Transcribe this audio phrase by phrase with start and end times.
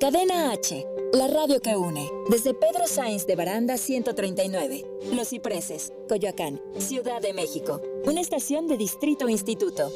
[0.00, 2.08] Cadena H, la radio que une.
[2.30, 7.82] Desde Pedro Sainz de Baranda 139, Los Cipreses, Coyoacán, Ciudad de México.
[8.04, 9.90] Una estación de Distrito Instituto.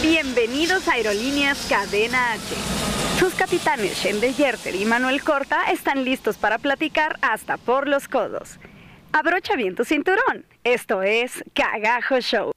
[0.00, 2.85] Bienvenidos a Aerolíneas Cadena H.
[3.18, 8.58] Sus capitanes Shende Yerter y Manuel Corta están listos para platicar hasta por los codos.
[9.12, 10.44] Abrocha bien tu cinturón.
[10.64, 12.52] Esto es Cagajo Show.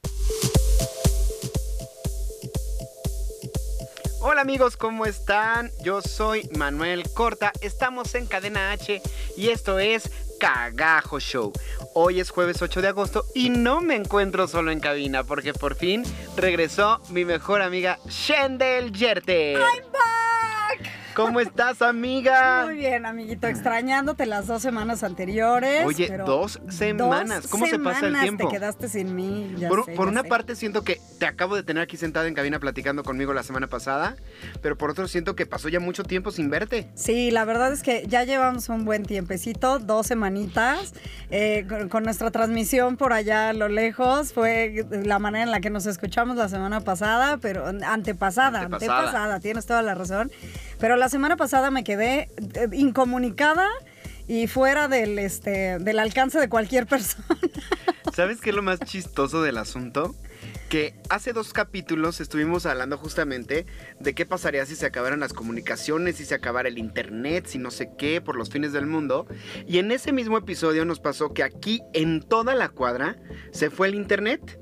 [4.21, 5.71] Hola amigos, ¿cómo están?
[5.81, 9.01] Yo soy Manuel Corta, estamos en Cadena H
[9.37, 11.51] y esto es Cagajo Show.
[11.93, 15.75] Hoy es jueves 8 de agosto y no me encuentro solo en cabina porque por
[15.75, 16.03] fin
[16.37, 19.57] regresó mi mejor amiga Shendel Yerter.
[19.59, 20.89] I'm back.
[21.15, 22.65] ¿Cómo estás, amiga?
[22.65, 25.85] Muy bien, amiguito, extrañándote las dos semanas anteriores.
[25.85, 27.47] Oye, pero dos semanas.
[27.47, 28.47] ¿Cómo se pasa el tiempo?
[28.47, 29.53] Te quedaste sin mí.
[29.57, 30.27] ya Por, sé, por ya una sé.
[30.29, 33.67] parte siento que te acabo de tener aquí sentada en cabina platicando conmigo la semana
[33.67, 34.15] pasada,
[34.61, 36.87] pero por otro siento que pasó ya mucho tiempo sin verte.
[36.95, 40.93] Sí, la verdad es que ya llevamos un buen tiempecito, dos semanitas,
[41.31, 44.31] eh, con, con nuestra transmisión por allá a lo lejos.
[44.33, 48.97] Fue la manera en la que nos escuchamos la semana pasada, pero antepasada, Antepasada.
[48.99, 50.31] antepasada, tienes toda la razón.
[50.79, 53.67] Pero la semana pasada me quedé eh, incomunicada
[54.27, 57.25] y fuera del, este, del alcance de cualquier persona.
[58.13, 60.15] ¿Sabes qué es lo más chistoso del asunto?
[60.69, 63.65] Que hace dos capítulos estuvimos hablando justamente
[63.99, 67.71] de qué pasaría si se acabaran las comunicaciones, si se acabara el internet, si no
[67.71, 69.27] sé qué, por los fines del mundo.
[69.67, 73.17] Y en ese mismo episodio nos pasó que aquí en toda la cuadra
[73.51, 74.59] se fue el internet.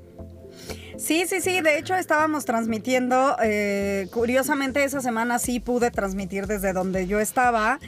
[0.98, 1.60] Sí, sí, sí.
[1.60, 3.36] De hecho, estábamos transmitiendo.
[3.42, 7.78] eh, curiosamente, esa semana sí pude transmitir desde donde yo estaba.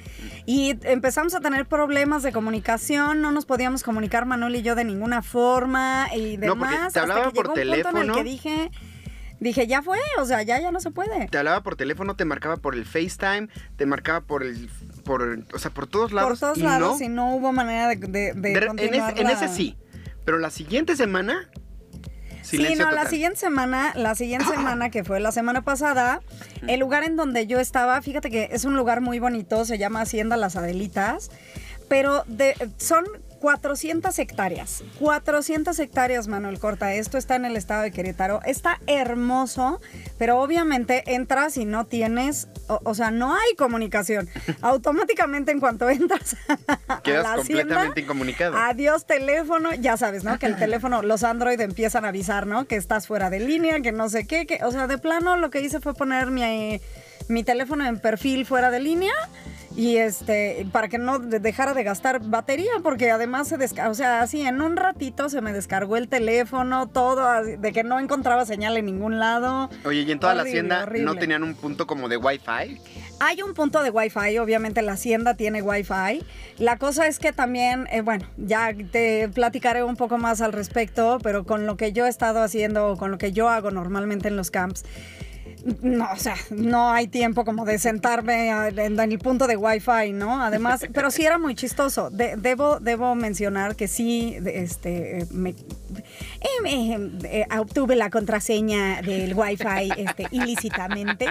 [0.47, 3.20] Y empezamos a tener problemas de comunicación.
[3.20, 6.92] No nos podíamos comunicar Manuel y yo de ninguna forma y No, porque demás.
[6.92, 8.14] te hablaba hasta que por llegó un punto en el teléfono.
[8.14, 8.70] que dije.
[9.40, 11.27] Dije, ya fue, o sea, ya, ya no se puede.
[11.29, 14.68] Te hablaba por teléfono, te marcaba por el FaceTime, te marcaba por el.
[15.02, 16.29] Por, o sea, por todos lados.
[16.33, 17.07] Por todos y lados no.
[17.07, 19.77] y no hubo manera de, de, de De- en, continuar en la- ese sí.
[20.27, 21.48] Pero la siguiente semana.
[22.50, 26.20] Sí, no, la siguiente semana, la siguiente semana que fue la semana pasada,
[26.66, 30.02] el lugar en donde yo estaba, fíjate que es un lugar muy bonito, se llama
[30.02, 31.30] Hacienda Las Adelitas,
[31.89, 33.05] pero de, son
[33.40, 39.80] 400 hectáreas, 400 hectáreas, Manuel Corta, esto está en el estado de Querétaro, está hermoso,
[40.18, 44.28] pero obviamente entras y no tienes, o, o sea, no hay comunicación.
[44.61, 46.36] Automáticamente en cuanto entras
[46.86, 48.56] a Quedas la hacienda, completamente incomunicado.
[48.56, 50.39] Adiós teléfono, ya sabes, ¿no?
[50.39, 52.67] Que el teléfono, los Android empiezan a avisar, ¿no?
[52.67, 55.51] Que estás fuera de línea, que no sé qué, que, o sea, de plano lo
[55.51, 56.80] que hice fue poner mi,
[57.30, 59.13] mi teléfono en perfil fuera de línea
[59.77, 63.95] y este, para que no de- dejara de gastar batería, porque además se descargó, o
[63.95, 68.01] sea, así en un ratito se me descargó el teléfono, todo, así, de que no
[68.01, 69.70] encontraba señal en ningún lado.
[69.85, 72.80] Oye, y en toda la Horrible, hacienda no tenían un punto como de Wi-Fi.
[73.20, 76.24] Hay un punto de Wi-Fi, obviamente la hacienda tiene Wi-Fi.
[76.58, 81.19] La cosa es que también, eh, bueno, ya te platicaré un poco más al respecto,
[81.23, 84.36] pero con lo que yo he estado haciendo, con lo que yo hago normalmente en
[84.36, 84.85] los camps,
[85.82, 90.42] no, o sea, no hay tiempo como de sentarme en, el punto de Wi-Fi, ¿no?
[90.42, 92.10] Además, pero sí era muy chistoso.
[92.10, 95.54] De- debo, debo mencionar que sí, este, eh, me,
[96.40, 101.27] eh, me- eh, obtuve la contraseña del Wi-Fi este, ilícitamente.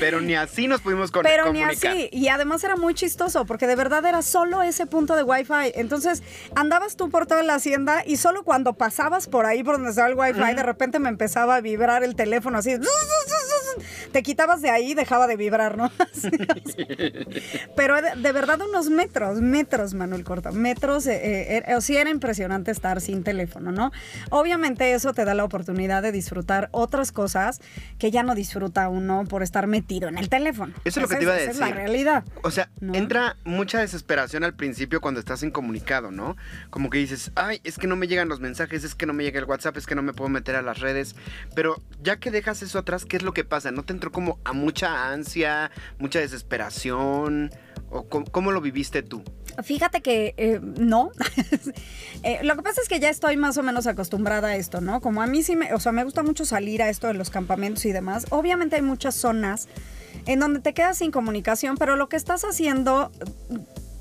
[0.00, 1.92] Pero ni así nos pudimos con Pero ni comunicar.
[1.92, 2.08] así.
[2.12, 5.72] Y además era muy chistoso porque de verdad era solo ese punto de Wi-Fi.
[5.74, 6.22] Entonces
[6.54, 10.08] andabas tú por toda la hacienda y solo cuando pasabas por ahí por donde estaba
[10.08, 12.74] el Wi-Fi, de repente me empezaba a vibrar el teléfono así.
[14.12, 15.90] Te quitabas de ahí y dejaba de vibrar, ¿no?
[17.76, 21.06] Pero de, de verdad unos metros, metros, Manuel Corta, metros.
[21.06, 23.92] eh, eh, o sí era impresionante estar sin teléfono, ¿no?
[24.30, 27.60] Obviamente eso te da la oportunidad de disfrutar otras cosas
[27.98, 30.72] que ya no disfruta uno por estar metido en el teléfono.
[30.84, 31.62] Eso es lo que te iba a esa decir.
[31.62, 32.24] es la realidad.
[32.42, 32.94] O sea, ¿No?
[32.94, 36.36] entra mucha desesperación al principio cuando estás incomunicado, ¿no?
[36.70, 39.24] Como que dices, ay, es que no me llegan los mensajes, es que no me
[39.24, 41.16] llega el WhatsApp, es que no me puedo meter a las redes.
[41.54, 43.65] Pero ya que dejas eso atrás, ¿qué es lo que pasa?
[43.72, 47.50] ¿No te entró como a mucha ansia, mucha desesperación?
[47.90, 49.22] ¿O cómo, cómo lo viviste tú?
[49.62, 51.10] Fíjate que eh, no.
[52.22, 55.00] Eh, lo que pasa es que ya estoy más o menos acostumbrada a esto, ¿no?
[55.00, 57.30] Como a mí sí me, o sea, me gusta mucho salir a esto de los
[57.30, 58.26] campamentos y demás.
[58.30, 59.68] Obviamente hay muchas zonas
[60.24, 63.12] en donde te quedas sin comunicación, pero lo que estás haciendo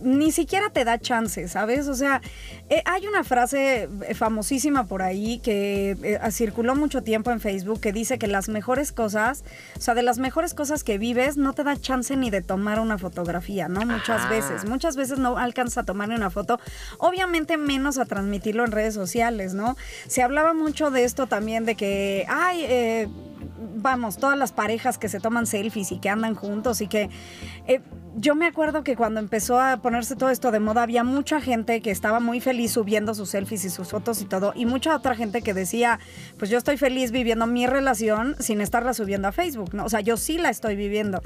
[0.06, 1.88] ni siquiera te da chance, ¿sabes?
[1.88, 2.22] O sea,
[2.70, 7.82] eh, hay una frase eh, famosísima por ahí que eh, circuló mucho tiempo en Facebook
[7.82, 9.44] que dice que las mejores cosas,
[9.78, 12.80] o sea, de las mejores cosas que vives, no te da chance ni de tomar
[12.80, 13.82] una fotografía, ¿no?
[13.82, 14.30] Muchas Ajá.
[14.30, 16.60] veces, muchas veces no alcanza a tomar una foto,
[17.00, 19.76] obviamente menos a transmitirlo en redes sociales, ¿no?
[20.08, 23.08] Se hablaba mucho de esto también, de que, ay, eh,
[23.76, 27.10] vamos, todas las parejas que se toman selfies y que andan juntos y que...
[27.68, 27.82] eh,
[28.18, 31.82] yo me acuerdo que cuando empezó a ponerse todo esto de moda, había mucha gente
[31.82, 35.16] que estaba muy feliz subiendo sus selfies y sus fotos y todo, y mucha otra
[35.16, 36.00] gente que decía,
[36.38, 39.84] pues yo estoy feliz viviendo mi relación sin estarla subiendo a Facebook, ¿no?
[39.86, 41.22] O sea, yo sí la estoy viviendo.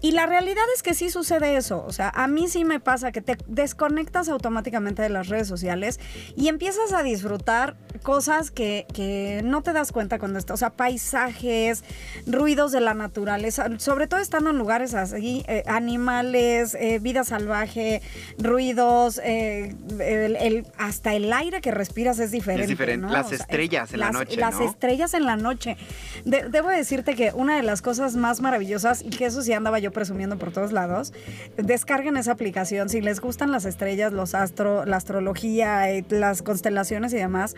[0.00, 3.10] Y la realidad es que sí sucede eso, o sea, a mí sí me pasa
[3.10, 5.98] que te desconectas automáticamente de las redes sociales
[6.36, 10.70] y empiezas a disfrutar cosas que, que no te das cuenta cuando estás, o sea,
[10.70, 11.82] paisajes,
[12.26, 18.02] ruidos de la naturaleza, sobre todo estando en lugares así, eh, animales, eh, vida salvaje,
[18.38, 22.62] ruidos, eh, el- el- hasta el aire que respiras es diferente.
[22.64, 23.06] Es diferente.
[23.06, 23.12] ¿no?
[23.12, 24.68] Las O sea, es- estrellas en la noche, Las ¿no?
[24.70, 25.76] estrellas en la noche.
[26.24, 29.78] De- debo decirte que una de las cosas más maravillosas, y que eso sí andaba
[29.78, 31.12] yo presumiendo por todos lados,
[31.56, 32.88] descarguen esa aplicación.
[32.88, 37.54] Si les gustan las estrellas, los astro, la astrología, eh, las constelaciones y demás,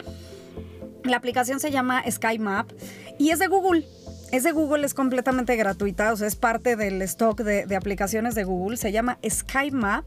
[1.04, 2.70] la aplicación se llama Sky Map
[3.18, 3.86] y es de Google.
[4.32, 8.36] Es de Google, es completamente gratuita, o sea, es parte del stock de, de aplicaciones
[8.36, 8.76] de Google.
[8.76, 10.04] Se llama Sky Map.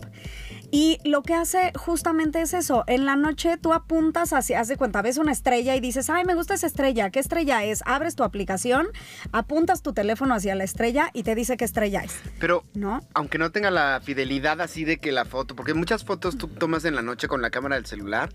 [0.76, 2.84] Y lo que hace justamente es eso.
[2.88, 6.26] En la noche tú apuntas hacia, haz de cuenta, ves una estrella y dices, ay,
[6.26, 7.12] me gusta esa estrella.
[7.12, 7.84] ¿Qué estrella es?
[7.86, 8.88] Abres tu aplicación,
[9.32, 12.16] apuntas tu teléfono hacia la estrella y te dice qué estrella es.
[12.40, 13.02] Pero ¿No?
[13.14, 16.86] aunque no tenga la fidelidad así de que la foto, porque muchas fotos tú tomas
[16.86, 18.32] en la noche con la cámara del celular,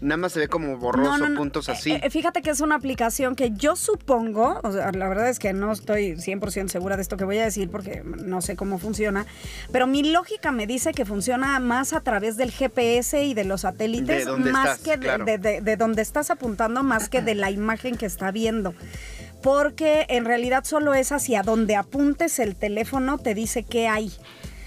[0.00, 1.36] nada más se ve como borroso, No, no, no.
[1.38, 1.92] puntos así.
[1.92, 5.38] Eh, eh, fíjate que es una aplicación que yo supongo, o sea, la verdad es
[5.38, 8.78] que no estoy 100% segura de esto que voy a decir porque no sé cómo
[8.78, 9.26] funciona,
[9.72, 13.62] pero mi lógica me dice que funciona más a través del GPS y de los
[13.62, 15.24] satélites, De más estás, que de, claro.
[15.24, 18.74] de- de- de donde estás apuntando, más que de la imagen que está viendo.
[19.42, 24.12] Porque en realidad solo es hacia donde apuntes el teléfono te dice qué hay.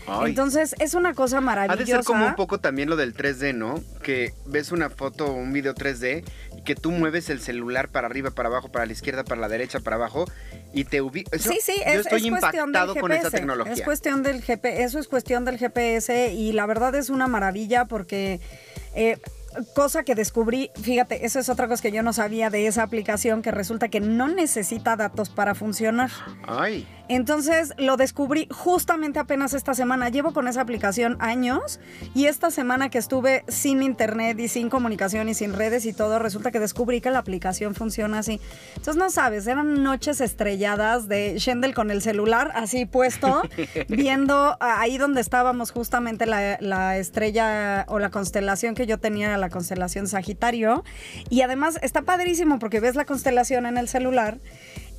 [0.07, 0.29] Ay.
[0.29, 1.79] Entonces es una cosa Ha maravillosa.
[1.83, 3.81] de ser como un poco también lo del 3D, ¿no?
[4.03, 8.07] Que ves una foto o un video 3D y que tú mueves el celular para
[8.07, 10.25] arriba, para abajo, para la izquierda, para la derecha, para abajo
[10.73, 11.41] y te ubicas.
[11.41, 13.73] Sí, sí, Yo es, estoy es del impactado con esa tecnología.
[13.73, 17.85] Es cuestión del GPS, eso es cuestión del GPS y la verdad es una maravilla
[17.85, 18.41] porque
[18.95, 19.17] eh,
[19.73, 23.41] cosa que descubrí, fíjate, eso es otra cosa que yo no sabía de esa aplicación
[23.41, 26.09] que resulta que no necesita datos para funcionar.
[26.47, 30.09] Ay, Entonces lo descubrí justamente apenas esta semana.
[30.09, 31.79] Llevo con esa aplicación años
[32.13, 36.19] y esta semana que estuve sin internet y sin comunicación y sin redes y todo,
[36.19, 38.39] resulta que descubrí que la aplicación funciona así.
[38.69, 43.43] Entonces no sabes, eran noches estrelladas de Shendel con el celular así puesto,
[43.89, 49.37] viendo ahí donde estábamos justamente la, la estrella o la constelación que yo tenía era
[49.37, 50.83] la constelación Sagitario.
[51.29, 54.39] Y además está padrísimo porque ves la constelación en el celular.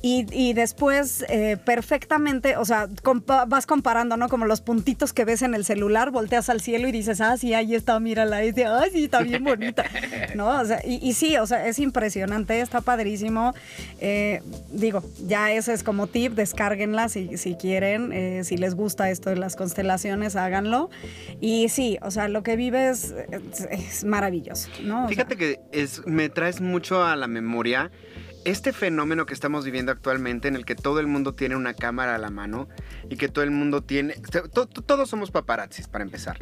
[0.01, 2.87] Y, después eh, perfectamente, o sea,
[3.47, 4.29] vas comparando, ¿no?
[4.29, 7.53] Como los puntitos que ves en el celular, volteas al cielo y dices, ah, sí,
[7.53, 9.85] ahí está, mírala, y sí, está bien bonita,
[10.35, 10.61] ¿no?
[10.61, 13.53] O sea, y, sí, o sea, es impresionante, está padrísimo.
[13.99, 14.41] Eh,
[14.71, 19.29] digo, ya ese es como tip, descárguenla si, si quieren, eh, si les gusta esto
[19.29, 20.89] de las constelaciones, háganlo.
[21.41, 23.15] Y sí, o sea, lo que vives
[23.71, 25.07] es, maravilloso, ¿no?
[25.07, 27.91] Fíjate que es, me traes mucho a la memoria
[28.49, 32.15] este fenómeno que estamos viviendo actualmente en el que todo el mundo tiene una cámara
[32.15, 32.67] a la mano
[33.09, 34.13] y que todo el mundo tiene...
[34.31, 36.37] to- to- todos somos paparazzis, para empezar.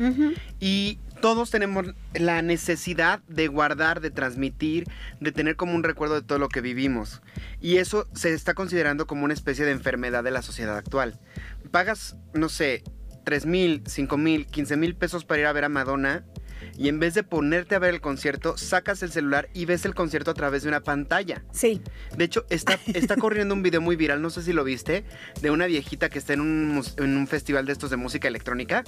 [0.60, 4.88] Y todos tenemos la necesidad de guardar, de transmitir,
[5.20, 7.22] de tener como un recuerdo de todo lo que vivimos.
[7.62, 11.20] Y eso se está considerando como una especie de enfermedad de la sociedad actual.
[11.72, 12.84] Pagas, no sé,
[13.24, 16.24] 3 mil, 5 mil, 15 mil pesos para ir a ver a Madonna.
[16.78, 19.96] Y en vez de ponerte a ver el concierto, sacas el celular y ves el
[19.96, 21.44] concierto a través de una pantalla.
[21.52, 21.82] Sí,
[22.18, 25.06] De hecho, está, está corriendo un video muy viral, no sé si lo viste,
[25.42, 28.84] de una viejita que está en un, en un festival de estos de música electrónica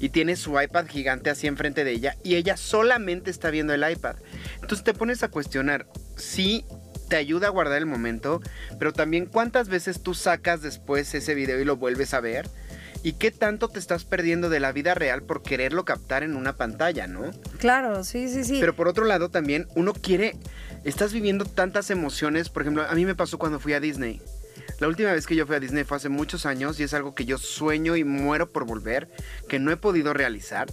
[0.00, 3.88] y tiene su iPad gigante así enfrente de ella y ella solamente está viendo el
[3.88, 4.16] iPad.
[4.54, 5.86] Entonces te pones a cuestionar,
[6.16, 6.64] sí
[7.08, 8.40] te ayuda a guardar el momento,
[8.78, 12.48] pero también cuántas veces tú sacas después ese video y lo vuelves a ver.
[13.04, 16.56] ¿Y qué tanto te estás perdiendo de la vida real por quererlo captar en una
[16.56, 17.30] pantalla, no?
[17.58, 18.56] claro, sí, sí, sí.
[18.58, 20.38] Pero por otro lado también uno quiere,
[20.84, 24.22] estás viviendo tantas emociones, por ejemplo, a mí me pasó cuando fui a Disney.
[24.80, 27.14] La última vez que yo fui a Disney fue hace muchos años y es algo
[27.14, 29.08] que yo sueño y muero por volver,
[29.50, 30.72] que no he podido realizar.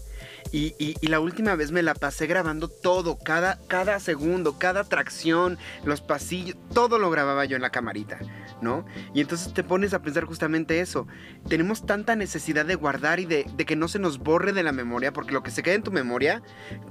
[0.51, 4.83] Y, y- y la última vez me la pasé grabando todo, cada, cada segundo, cada
[4.83, 8.19] tracción, los pasillos, todo lo grababa yo en la camarita,
[8.61, 8.85] ¿no?
[9.13, 11.07] Y entonces te pones a pensar justamente eso.
[11.47, 14.71] Tenemos tanta necesidad de guardar y de, de que no se nos borre de la
[14.73, 16.41] memoria, porque lo que se queda en tu memoria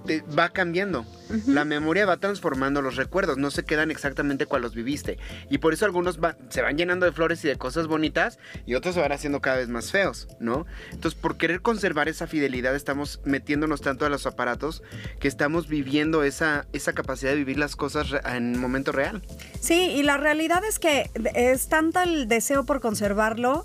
[0.06, 1.04] te va cambiando.
[1.46, 5.18] La memoria va transformando los recuerdos, no se quedan exactamente cual los viviste.
[5.50, 8.74] Y por eso algunos va- se van llenando de flores y de cosas bonitas y
[8.74, 10.66] otros se van haciendo cada vez más feos, ¿no?
[10.92, 14.80] Entonces, por querer conservar esa fidelidad, estamos metiéndonos tanto a los aparatos
[15.18, 19.22] que estamos viviendo esa, esa capacidad de vivir las cosas en momento real.
[19.58, 23.64] Sí, y la realidad es que es tanta el deseo por conservarlo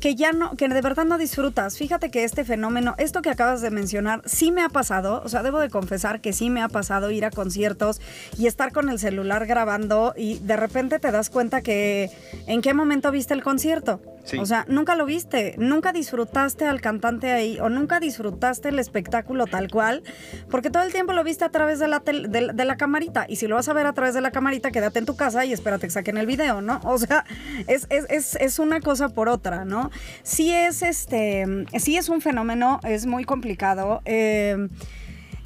[0.00, 1.76] que ya no, que de verdad no disfrutas.
[1.76, 5.42] Fíjate que este fenómeno, esto que acabas de mencionar, sí me ha pasado, o sea,
[5.42, 8.00] debo de confesar que sí me ha pasado ir a conciertos
[8.38, 12.10] y estar con el celular grabando y de repente te das cuenta que
[12.46, 14.00] en qué momento viste el concierto.
[14.38, 19.46] O sea, nunca lo viste, nunca disfrutaste al cantante ahí o nunca disfrutaste el espectáculo
[19.46, 20.02] tal cual,
[20.50, 23.26] porque todo el tiempo lo viste a través de la, de la camarita.
[23.28, 25.44] Y si lo vas a ver a través de la camarita, quédate en tu casa
[25.44, 26.80] y espérate que saquen el video, ¿no?
[26.84, 27.24] O sea,
[27.66, 29.90] es, es, es, es una cosa por otra, ¿no?
[30.22, 34.02] Sí es, este, sí es un fenómeno, es muy complicado.
[34.04, 34.68] eh,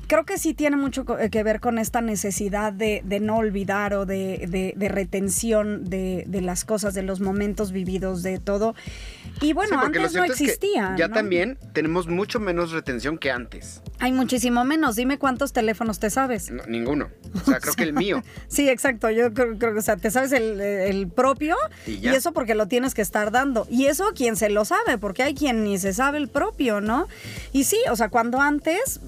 [0.06, 3.94] creo que sí tiene mucho co- que ver con esta necesidad de, de no olvidar
[3.94, 8.74] o de, de- de retención de, las cosas, de los momentos vividos, de todo.
[9.40, 10.94] Y bueno, Sí, antes no cierto es que existía.
[10.98, 11.14] ya ¿no?
[11.14, 13.80] también tenemos mucho menos retención que antes.
[14.00, 14.96] Hay muchísimo menos.
[14.96, 16.50] Dime cuántos teléfonos te sabes.
[16.50, 17.08] No, ninguno.
[17.34, 18.22] O sea, creo que el mío.
[18.48, 19.10] Sí, exacto.
[19.10, 21.56] Yo creo, que, o sea, te sabes el, el propio
[21.86, 23.66] Y y, eso porque lo tienes que estar dando.
[23.70, 27.08] Y eso quien se lo sabe, porque hay quien ni se sabe el propio, ¿no?
[27.52, 29.00] Y sí, o sea, cuando antes,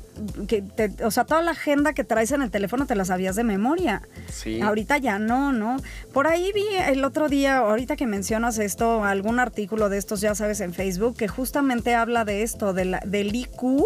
[0.49, 3.37] que te- o sea, toda la agenda que traes en el teléfono te la sabías
[3.37, 4.03] de memoria.
[4.33, 4.61] Sí.
[4.61, 5.77] Ahorita ya no, ¿no?
[6.13, 10.35] Por ahí vi el otro día, ahorita que mencionas esto, algún artículo de estos, ya
[10.35, 13.85] sabes, en Facebook, que justamente habla de esto, de la- del IQ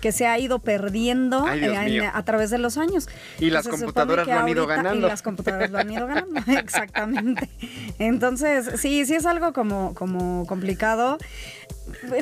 [0.00, 3.08] que se ha ido perdiendo Ay, en- a través de los años.
[3.40, 5.06] Y las computadoras lo han ido ganando.
[5.06, 7.48] Y las computadoras lo han ido ganando, exactamente.
[7.98, 11.18] Entonces, sí, sí es algo como, como complicado.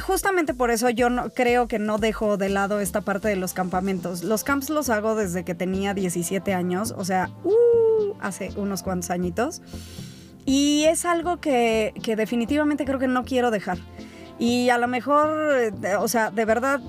[0.00, 3.52] Justamente por eso yo no, creo que no dejo de lado esta parte de los
[3.52, 4.24] campamentos.
[4.24, 9.10] Los camps los hago desde que tenía 17 años, o sea, uh, hace unos cuantos
[9.10, 9.62] añitos.
[10.44, 13.78] Y es algo que, que definitivamente creo que no quiero dejar.
[14.38, 16.80] Y a lo mejor, eh, o sea, de verdad,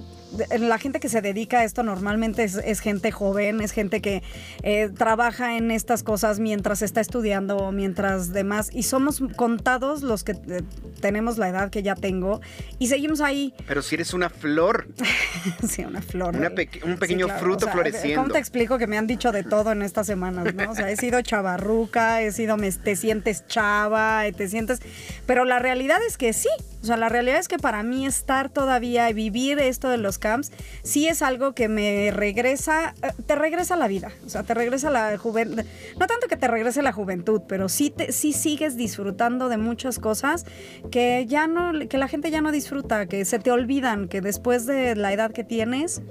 [0.59, 4.23] la gente que se dedica a esto normalmente es, es gente joven, es gente que
[4.63, 8.69] eh, trabaja en estas cosas mientras está estudiando o mientras demás.
[8.73, 10.61] Y somos contados los que eh,
[11.01, 12.41] tenemos la edad que ya tengo
[12.79, 13.53] y seguimos ahí.
[13.67, 14.87] Pero si eres una flor,
[15.67, 16.35] sí, una flor.
[16.35, 16.69] Una eh.
[16.83, 18.21] un pequeño fruto o sea, floreciendo.
[18.21, 20.71] ¿Cómo te explico que me han dicho de todo en estas semanas, no?
[20.71, 24.79] O sea, he sido chavarruca, he sido me- te sientes chava, te sientes...
[25.25, 26.49] Pero la realidad es que sí.
[26.81, 30.17] O sea, la realidad es que para mí estar todavía y vivir esto de los
[30.23, 30.51] camps,
[30.83, 34.11] sí es algo que me regresa, eh, te regresa la vida.
[34.25, 35.63] O sea, te regresa la juventud.
[35.99, 39.99] No tanto que te regrese la juventud, pero sí, te, sí sigues disfrutando de muchas
[39.99, 40.45] cosas
[40.91, 44.65] que ya no, que la gente ya no disfruta, que se te olvidan, que después
[44.65, 46.01] de la edad que tienes,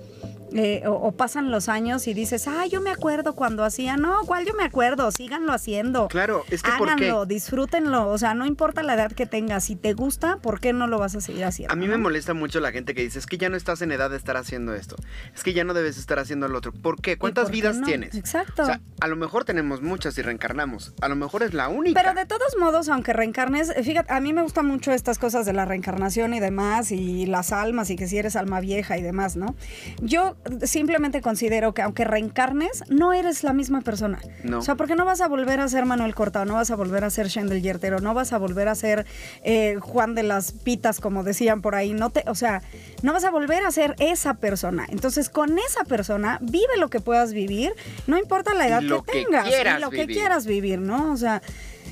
[0.55, 4.21] eh, o, o pasan los años y dices, ah, yo me acuerdo cuando hacía, no,
[4.27, 5.11] ¿cuál yo me acuerdo?
[5.11, 6.09] Síganlo haciendo.
[6.09, 7.05] claro, es que ¿por qué?
[7.07, 10.73] Háganlo, disfrútenlo, o sea, no importa la edad que tengas, si te gusta, ¿por qué
[10.73, 11.73] no lo vas a seguir haciendo?
[11.73, 11.93] A mí no?
[11.93, 14.17] me molesta mucho la gente que dice, es que ya no estás en edad de
[14.17, 14.97] estar haciendo esto.
[15.35, 16.73] Es que ya no debes estar haciendo lo otro.
[16.73, 17.19] ¿Por qué?
[17.19, 17.87] ¿Cuántas por qué vidas no?
[17.87, 18.15] tienes?
[18.15, 18.63] Exacto.
[18.63, 20.95] O sea, a lo mejor tenemos muchas y reencarnamos.
[21.01, 22.01] A lo mejor es la única.
[22.01, 25.47] Pero de todos modos, aunque reencarnes, eh, fíjate, a mí me gustan mucho estas cosas
[25.47, 29.03] de la reencarnación y demás, y las almas, y que si eres alma vieja y
[29.03, 29.55] demás, ¿no?
[30.01, 34.19] Yo simplemente considero que aunque reencarnes, no eres la misma persona.
[34.43, 34.59] No.
[34.59, 37.05] O sea, porque no vas a volver a ser Manuel Cortado, no vas a volver
[37.05, 39.07] a ser Shendel Yertero, no vas a volver a ser
[39.45, 41.93] eh, Juan de las Pitas, como decían por ahí.
[41.93, 42.63] No te, o sea,
[43.03, 44.87] no vas a volver a ser esa persona.
[44.89, 47.73] Entonces, con esa persona, vive lo que puedas vivir,
[48.07, 51.13] no importa la edad que que tengas, y lo que quieras vivir, ¿no?
[51.13, 51.43] O sea,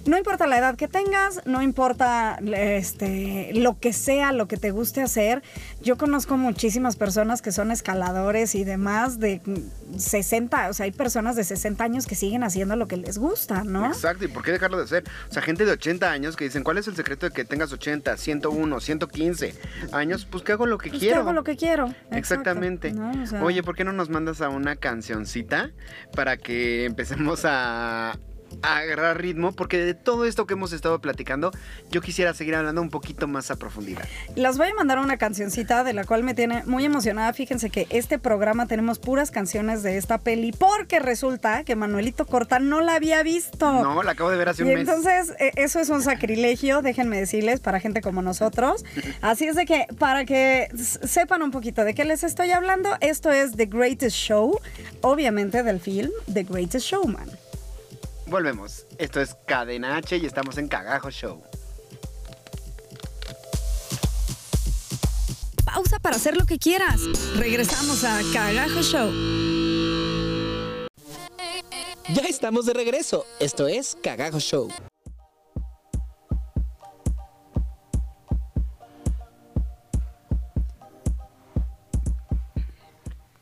[0.07, 4.71] no importa la edad que tengas, no importa este, lo que sea, lo que te
[4.71, 5.42] guste hacer.
[5.83, 9.40] Yo conozco muchísimas personas que son escaladores y demás de
[9.97, 13.64] 60, o sea, hay personas de 60 años que siguen haciendo lo que les gusta,
[13.64, 13.87] ¿no?
[13.87, 15.04] Exacto, ¿y por qué dejarlo de hacer?
[15.28, 17.73] O sea, gente de 80 años que dicen, ¿cuál es el secreto de que tengas
[17.73, 19.54] 80, 101, 115
[19.92, 20.26] años?
[20.30, 21.21] Pues que hago lo que Pues que quiero.
[21.21, 21.87] hago lo que quiero.
[21.87, 22.92] Exacto, Exactamente.
[22.92, 23.11] ¿no?
[23.23, 25.71] O sea, Oye, ¿por qué no nos mandas a una cancioncita
[26.14, 28.19] para que empecemos a
[28.62, 31.50] agarrar ritmo porque de todo esto que hemos estado platicando,
[31.90, 34.04] yo quisiera seguir hablando un poquito más a profundidad.
[34.37, 37.33] Las voy a mandar una cancioncita de la cual me tiene muy emocionada.
[37.33, 42.59] Fíjense que este programa tenemos puras canciones de esta peli porque resulta que Manuelito Corta
[42.59, 43.71] no la había visto.
[43.71, 44.80] No, la acabo de ver hace un mes.
[44.80, 48.85] entonces, eh, eso es un sacrilegio, déjenme decirles, para gente como nosotros.
[49.21, 53.30] Así es de que, para que sepan un poquito de qué les estoy hablando, esto
[53.30, 54.61] es The Greatest Show,
[55.00, 57.39] obviamente del film The Greatest Showman.
[58.30, 58.87] Volvemos.
[58.99, 61.42] Esto es Cadena H y estamos en Cagajo Show.
[65.64, 67.00] Pausa para hacer lo que quieras.
[67.34, 69.10] Regresamos a Cagajo Show.
[72.14, 73.26] Ya estamos de regreso.
[73.40, 74.68] Esto es Cagajo Show.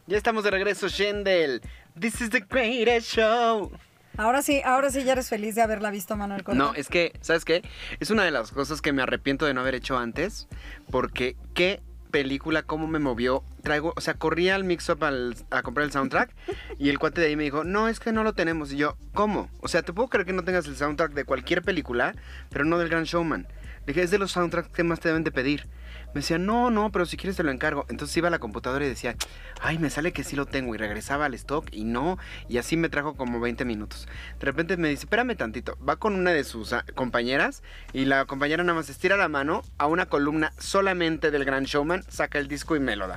[0.07, 1.61] Ya estamos de regreso, Shendel.
[1.95, 3.71] This is the greatest show.
[4.19, 6.43] Ahora sí, ahora sí ya eres feliz de haberla visto, Manuel.
[6.53, 7.63] No, es que, ¿sabes qué?
[8.01, 10.49] Es una de las cosas que me arrepiento de no haber hecho antes.
[10.91, 13.45] Porque qué película, cómo me movió.
[13.63, 15.05] Traigo, o sea, corrí al mix-up
[15.51, 16.35] a comprar el soundtrack
[16.79, 18.73] y el cuate de ahí me dijo, no, es que no lo tenemos.
[18.73, 19.49] Y yo, ¿cómo?
[19.61, 22.17] O sea, te puedo creer que no tengas el soundtrack de cualquier película,
[22.51, 23.47] pero no del Gran Showman.
[23.89, 25.67] Dije, es de los soundtracks que más te deben de pedir.
[26.09, 27.87] Me decía, no, no, pero si quieres te lo encargo.
[27.89, 29.17] Entonces iba a la computadora y decía,
[29.63, 30.75] ay, me sale que sí lo tengo.
[30.75, 32.19] Y regresaba al stock y no.
[32.51, 34.07] Y así me trajo como 20 minutos.
[34.39, 35.79] De repente me dice, espérame tantito.
[35.83, 37.63] Va con una de sus ah, compañeras
[37.95, 42.05] y la compañera nada más estira la mano a una columna solamente del Gran Showman,
[42.09, 43.17] saca el disco y me lo da.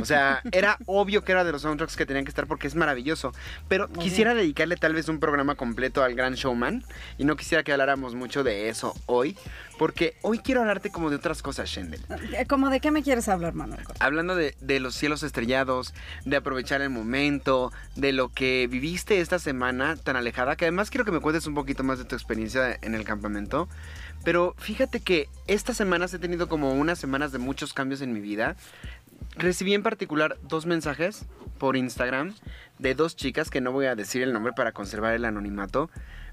[0.00, 2.74] O sea, era obvio que era de los soundtracks que tenían que estar porque es
[2.74, 3.32] maravilloso.
[3.68, 6.84] Pero quisiera dedicarle tal vez un programa completo al Gran Showman
[7.18, 9.36] y no quisiera que habláramos mucho de eso hoy.
[9.78, 12.02] Porque hoy quiero hablarte como de otras cosas, Shendel.
[12.36, 13.80] Eh, ¿Cómo de qué me quieres hablar, Manuel?
[13.98, 15.94] Hablando de, de los cielos estrellados,
[16.26, 21.06] de aprovechar el momento, de lo que viviste esta semana tan alejada, que además quiero
[21.06, 23.68] que me cuentes un poquito más de tu experiencia en el campamento.
[24.22, 28.20] Pero fíjate que estas semanas he tenido como unas semanas de muchos cambios en mi
[28.20, 28.56] vida.
[29.40, 31.24] Recibí en particular dos mensajes
[31.56, 32.34] por Instagram
[32.78, 35.88] de dos chicas que no voy a decir el nombre para conservar el anonimato,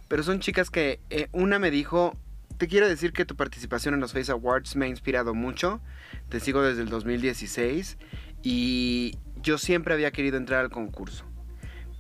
[0.10, 2.18] pero son chicas que eh, una me dijo,
[2.58, 5.80] te quiero decir que tu participación en los Face Awards me ha inspirado mucho,
[6.28, 7.98] te sigo desde el 2016
[8.44, 11.24] y yo siempre había querido entrar al concurso.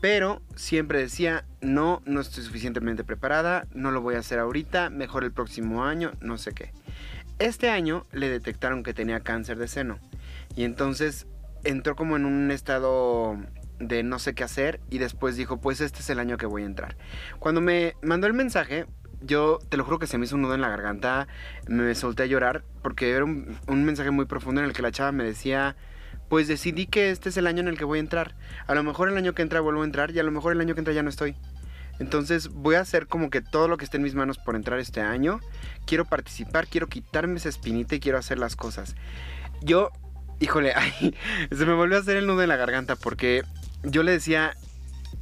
[0.02, 5.24] Pero siempre decía, no, no estoy suficientemente preparada, no lo voy a hacer ahorita, mejor
[5.24, 6.74] el próximo año, no sé qué.
[7.40, 10.00] Este año le detectaron que tenía cáncer de seno
[10.58, 11.28] y entonces
[11.64, 13.38] entró como en un estado
[13.80, 16.64] de no sé qué hacer y después dijo, pues este es el año que voy
[16.64, 16.98] a entrar.
[17.38, 18.88] Cuando me mandó el mensaje,
[19.22, 21.28] yo te lo juro que se me hizo un nudo en la garganta,
[21.68, 25.12] me solté a llorar porque era un, mensaje muy profundo en el que la chava
[25.12, 25.76] me decía,
[26.28, 28.36] pues decidí que este es el año en el que voy a entrar.
[28.66, 30.62] A lo mejor el año que entra vuelvo a entrar y a lo mejor el
[30.62, 31.36] año que entra ya no estoy.
[32.00, 34.80] Entonces voy a hacer como que todo lo que esté en mis manos por entrar
[34.80, 35.39] este año.
[35.86, 38.96] Quiero participar, quiero quitarme esa espinita y quiero hacer las cosas.
[39.62, 39.91] Yo,
[40.39, 41.15] híjole, ay,
[41.50, 43.43] se me volvió a hacer el nudo en la garganta porque
[43.84, 44.56] yo le decía,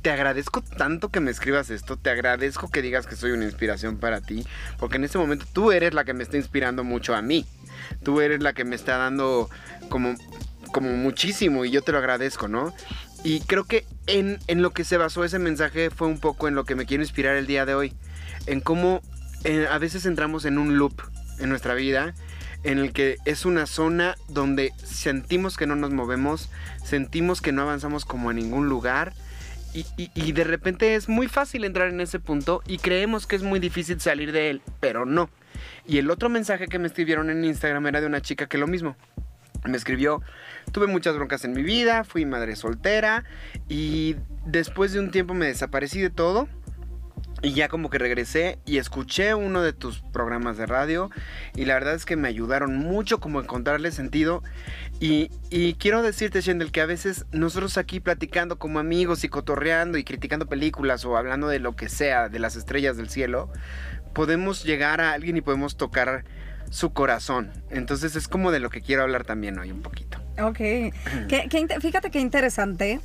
[0.02, 3.98] te agradezco tanto que me escribas esto, te agradezco que digas que soy una inspiración
[3.98, 4.46] para ti,
[4.78, 7.46] porque en este momento tú eres la que me está inspirando mucho a mí.
[8.04, 9.50] Tú eres la que me está dando
[9.90, 10.16] como,
[10.72, 12.74] como muchísimo y yo te lo agradezco, ¿no?
[13.24, 16.56] Y creo que en, en lo que se basó ese mensaje fue un poco en
[16.56, 17.94] lo que me quiero inspirar el día de hoy.
[18.46, 19.02] En cómo
[19.44, 21.02] eh, a veces entramos en un loop
[21.40, 22.14] en nuestra vida
[22.66, 26.50] en el que es una zona donde sentimos que no nos movemos,
[26.84, 29.14] sentimos que no avanzamos como a ningún lugar
[29.74, 33.36] y, y- y de repente es muy fácil entrar en ese punto y creemos que
[33.36, 35.30] es muy difícil salir de él, pero no.
[35.88, 38.68] Y el otro mensaje que me escribieron en Instagram era de una chica que lo
[38.68, 38.96] mismo.
[39.64, 40.22] Me escribió,
[40.72, 43.24] tuve muchas broncas en mi vida, fui madre soltera
[43.68, 46.48] y después de un tiempo me desaparecí de todo
[47.42, 51.10] y ya como que regresé y escuché uno de tus programas de radio
[51.56, 54.42] y la verdad es que me ayudaron mucho como encontrarle sentido
[55.00, 59.98] y, y quiero decirte Shendel que a veces nosotros aquí platicando como amigos y cotorreando
[59.98, 63.52] y criticando películas o hablando de lo que sea, de las estrellas del cielo,
[64.14, 66.24] podemos llegar a alguien y podemos tocar
[66.72, 67.52] su corazón.
[67.70, 70.20] Entonces es como de lo que quiero hablar también hoy un poquito.
[70.42, 70.58] Ok.
[71.28, 73.02] Qué- qué inte- fíjate qué interesante.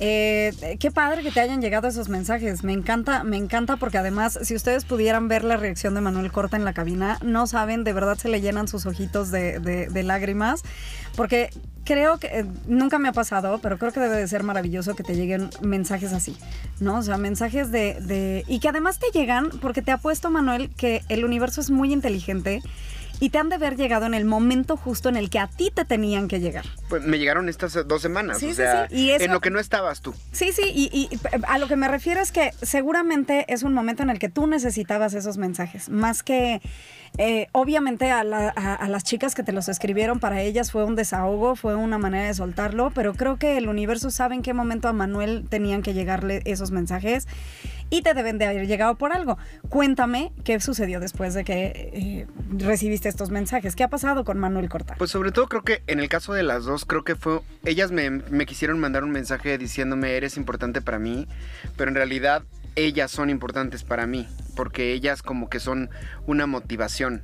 [0.00, 2.64] Eh, qué padre que te hayan llegado esos mensajes.
[2.64, 6.56] Me encanta, me encanta porque además, si ustedes pudieran ver la reacción de Manuel Corta
[6.56, 10.62] en la cabina, no saben, de verdad se le llenan sus ojitos de, lágrimas.
[11.16, 11.50] Porque
[11.84, 15.02] creo que eh, nunca me ha pasado, pero creo que debe de ser maravilloso que
[15.04, 16.36] te lleguen mensajes así,
[16.80, 16.98] ¿no?
[16.98, 20.70] O sea, mensajes de, de- y que además te llegan porque te ha puesto Manuel
[20.76, 22.62] que el universo es muy inteligente
[23.20, 25.70] y te han de haber llegado en el momento justo en el que a ti
[25.74, 26.64] te tenían que llegar.
[26.88, 29.40] Pues me llegaron estas dos semanas, Sí, o sí, sea, sí, y eso- en lo
[29.40, 30.14] que no estabas tú.
[30.32, 31.08] Sí, sí, y, y
[31.46, 34.46] a lo que me refiero es que seguramente es un momento en el que tú
[34.46, 36.60] necesitabas esos mensajes, más que
[37.18, 40.84] eh, obviamente a, la- a- a las chicas que te los escribieron, para ellas fue
[40.84, 44.54] un desahogo, fue una manera de soltarlo, pero creo que el universo sabe en qué
[44.54, 47.28] momento a Manuel tenían que llegarle esos mensajes
[47.92, 49.36] y te deben de haber llegado por algo.
[49.68, 52.26] Cuéntame qué sucedió después de que eh,
[52.56, 53.76] recibiste estos mensajes.
[53.76, 54.94] ¿Qué ha pasado con Manuel Corta?
[54.96, 57.92] Pues sobre todo creo que en el caso de las dos, creo que fue, ellas
[57.92, 61.28] me, me quisieron mandar un mensaje diciéndome eres importante para mí,
[61.76, 62.44] pero en realidad
[62.76, 64.26] ellas son importantes para mí,
[64.56, 65.90] porque ellas como que son
[66.26, 67.22] una motivación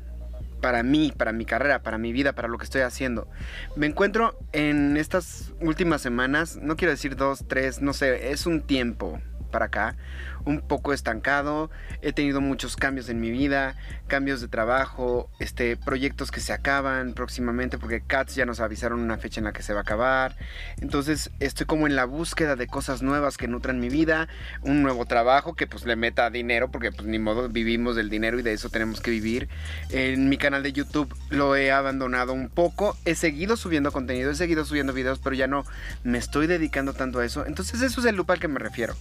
[0.61, 3.27] para mí, para mi carrera, para mi vida, para lo que estoy haciendo.
[3.75, 8.61] Me encuentro en estas últimas semanas, no quiero decir dos, tres, no sé, es un
[8.61, 9.97] tiempo para acá,
[10.45, 11.71] un poco estancado,
[12.03, 17.15] he tenido muchos cambios en mi vida, cambios de trabajo, este, proyectos que se acaban
[17.15, 20.37] próximamente porque Cats ya nos avisaron una fecha en la que se va a acabar.
[20.81, 24.29] Entonces estoy como en la búsqueda de cosas nuevas que nutran mi vida,
[24.63, 28.39] un nuevo trabajo que pues le meta dinero porque pues ni modo vivimos del dinero
[28.39, 29.49] y de eso tenemos que vivir.
[29.91, 34.35] En mi canal de YouTube lo he abandonado un poco, he seguido subiendo contenido, he
[34.35, 35.65] seguido subiendo videos, pero ya no
[36.05, 37.47] me estoy dedicando tanto a eso.
[37.47, 38.95] Entonces eso es el loop al que me refiero.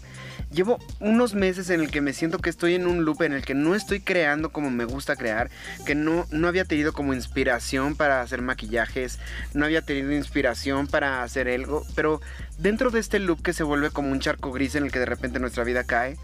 [0.52, 3.44] Llevo unos meses en el que me siento que estoy en un loop en el
[3.44, 5.50] que no estoy creando como me gusta crear,
[5.86, 9.20] que no, no había tenido como inspiración para hacer maquillajes,
[9.54, 12.22] no había tenido inspiración para hacer algo, pero
[12.58, 15.06] dentro de este loop que se vuelve como un charco gris en el que de
[15.06, 16.18] repente nuestra vida cae,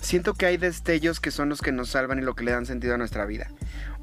[0.00, 2.66] siento que hay destellos que son los que nos salvan y lo que le dan
[2.66, 3.48] sentido a nuestra vida.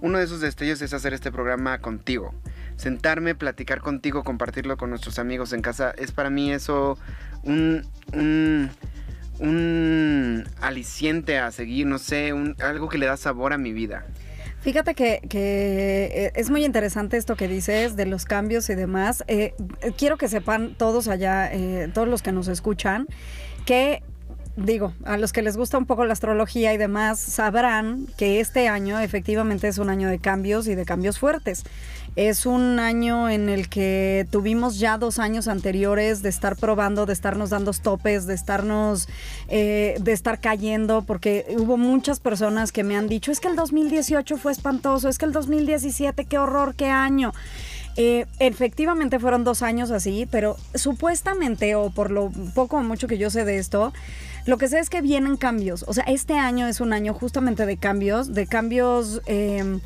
[0.01, 2.33] Uno de esos destellos es hacer este programa contigo.
[2.75, 5.93] Sentarme, platicar contigo, compartirlo con nuestros amigos en casa.
[5.97, 6.97] Es para mí eso
[7.43, 8.69] un, un,
[9.39, 14.05] un aliciente a seguir, no sé, un- algo que le da sabor a mi vida.
[14.61, 19.23] Fíjate que, que, eh, es muy interesante esto que dices de los cambios y demás.
[19.27, 19.53] Eh,
[19.97, 23.05] quiero que sepan todos allá, eh, todos los que nos escuchan,
[23.65, 24.01] que
[24.57, 28.67] digo, a los que les gusta un poco la astrología y demás, sabrán que este
[28.69, 31.63] año efectivamente es un año de cambios y de cambios fuertes.
[32.15, 37.11] Es un año en el que tuvimos ya dos años anteriores de estar probando, de
[37.11, 39.09] estarnos dando topes, de estarnos,
[39.49, 43.57] eh, de estar cayendo, porque hubo muchas personas que me han dicho, es que el
[43.57, 47.33] 2018 fue espantoso, es que el 2017, qué horror, qué año.
[47.97, 53.17] Eh, efectivamente fueron dos años así, pero supuestamente, o por lo poco o mucho que
[53.17, 53.91] yo sé de esto,
[54.45, 55.83] lo que sé es que vienen cambios.
[55.85, 59.21] O sea, este año es un año justamente de cambios, de cambios...
[59.25, 59.79] eh,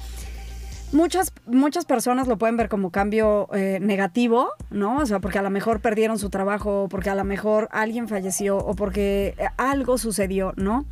[0.92, 4.98] Muchas, muchas personas lo pueden ver como cambio eh, negativo, ¿no?
[4.98, 8.08] O sea, porque a lo mejor perdieron su trabajo, o porque a lo mejor alguien
[8.08, 10.86] falleció, o porque eh, algo sucedió, ¿no?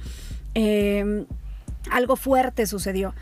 [0.54, 1.26] Eh,
[1.90, 3.14] algo fuerte sucedió.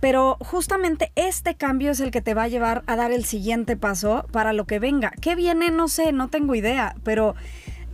[0.00, 3.76] Pero justamente este cambio es el que te va a llevar a dar el siguiente
[3.76, 5.12] paso para lo que venga.
[5.20, 5.70] ¿Qué viene?
[5.70, 7.34] No sé, no tengo idea, pero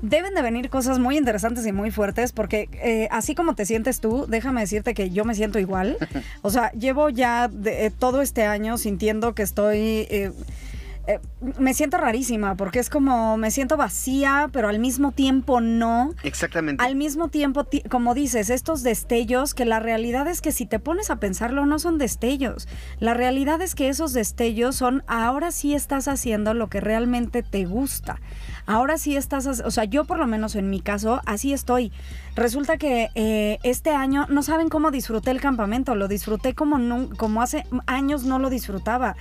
[0.02, 4.00] deben de venir cosas muy interesantes y muy fuertes porque eh, así como te sientes
[4.00, 5.96] tú, déjame decirte que yo me siento igual.
[6.42, 9.78] O sea, llevo ya de- eh, todo este año sintiendo que estoy...
[10.10, 10.32] eh,
[11.58, 16.14] me siento rarísima porque es como me siento vacía, pero al mismo tiempo no.
[16.22, 16.84] Exactamente.
[16.84, 20.78] Al mismo tiempo, ti- como dices, estos destellos, que la realidad es que si te
[20.78, 22.68] pones a pensarlo, no son destellos.
[23.00, 27.64] La realidad es que esos destellos son, ahora sí estás haciendo lo que realmente te
[27.64, 28.20] gusta.
[28.70, 31.90] Ahora sí estás, o sea, yo por lo menos en mi caso, así estoy.
[32.36, 37.16] Resulta que eh, este año, no saben cómo disfruté el campamento, lo disfruté como, nun-
[37.16, 39.16] como hace años no lo disfrutaba.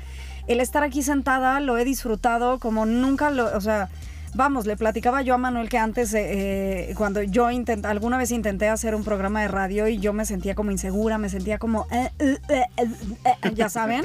[0.45, 3.89] El estar aquí sentada lo he disfrutado como nunca lo, o sea,
[4.35, 8.29] Vamos, le platicaba yo a Manuel que antes, eh, eh, cuando yo intent, alguna vez
[8.29, 11.87] intenté hacer un programa de radio y yo me sentía como insegura, me sentía como,
[11.89, 12.11] eh,
[13.55, 14.03] ya saben.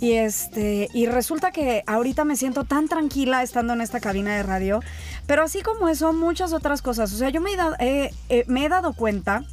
[0.00, 4.44] Y este, y resulta que ahorita me siento tan tranquila estando en esta cabina de
[4.44, 4.80] radio,
[5.26, 7.12] pero así como eso, muchas otras cosas.
[7.12, 9.44] O sea, yo me he dado, eh, eh, me he dado cuenta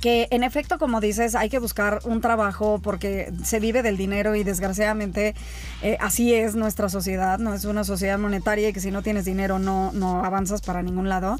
[0.00, 4.36] que en efecto, como dices, hay que buscar un trabajo porque se vive del dinero
[4.36, 5.34] y desgraciadamente
[5.82, 9.24] eh, así es nuestra sociedad, no es una sociedad monetaria y que si no tienes
[9.24, 11.36] dinero no, no avanzas para ningún lado.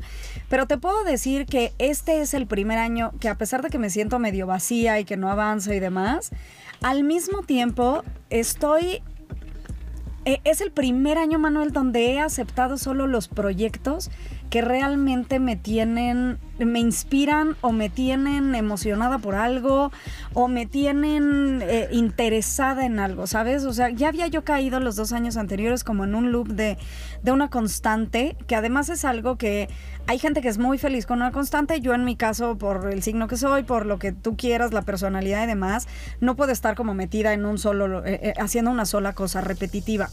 [0.48, 3.78] Pero te puedo decir que este es el primer año que a pesar de que
[3.78, 6.30] me siento medio vacía y que no avanzo y demás,
[6.82, 9.02] al mismo tiempo estoy
[10.26, 14.10] eh, es el primer año, Manuel, donde he aceptado solo los proyectos
[14.50, 19.90] que realmente me tienen me inspiran o me tienen emocionada por algo
[20.34, 23.64] o me tienen eh, interesada en algo, ¿sabes?
[23.64, 26.76] O sea, ya había yo caído los dos años anteriores como en un loop de,
[27.22, 29.68] de una constante, que además es algo que
[30.06, 33.02] hay gente que es muy feliz con una constante, yo en mi caso, por el
[33.02, 35.86] signo que soy, por lo que tú quieras, la personalidad y demás,
[36.20, 40.10] no puedo estar como metida en un solo, eh, eh, haciendo una sola cosa repetitiva.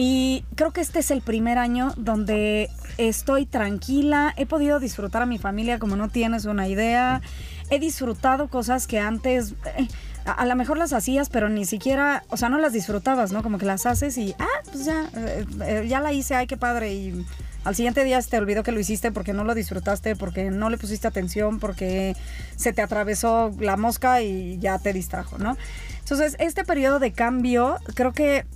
[0.00, 5.26] Y creo que este es el primer año donde estoy tranquila, he podido disfrutar a
[5.26, 7.20] mi familia como no tienes una idea,
[7.68, 9.88] he disfrutado cosas que antes eh,
[10.24, 13.42] a, lo mejor las hacías, pero ni siquiera, o sea, no las disfrutabas, ¿no?
[13.42, 16.56] Como que las haces y, ah, pues ya, eh, eh, ya la hice, ay, qué
[16.56, 17.26] padre, y
[17.64, 20.70] al siguiente día se te olvidó que lo hiciste porque no lo disfrutaste, porque no
[20.70, 22.14] le pusiste atención, porque
[22.54, 25.56] se te atravesó la mosca y ya te distrajo, ¿no?
[25.98, 28.46] Entonces, este periodo de cambio, creo que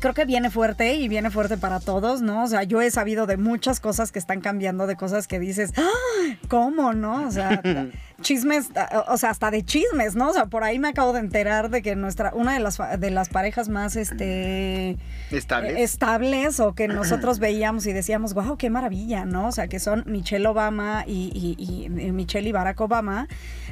[0.00, 2.44] Creo que viene fuerte y viene fuerte para todos, ¿no?
[2.44, 5.72] O sea, yo he sabido de muchas cosas que están cambiando, de cosas que dices,
[5.76, 6.36] ¡Ah!
[6.48, 7.26] ¿cómo, no?
[7.26, 7.62] O sea,
[8.20, 8.68] chismes,
[9.08, 10.28] o sea, hasta de chismes, ¿no?
[10.30, 13.10] O sea, por ahí me acabo de enterar de que nuestra, una de las, de
[13.10, 14.96] las parejas más, este...
[15.30, 15.76] ¿Estables?
[15.76, 19.48] eh, estables o que nosotros veíamos y decíamos, wow, qué maravilla, ¿no?
[19.48, 23.28] O sea, que son Michelle Obama y, y- y- Michelle y Barack Obama.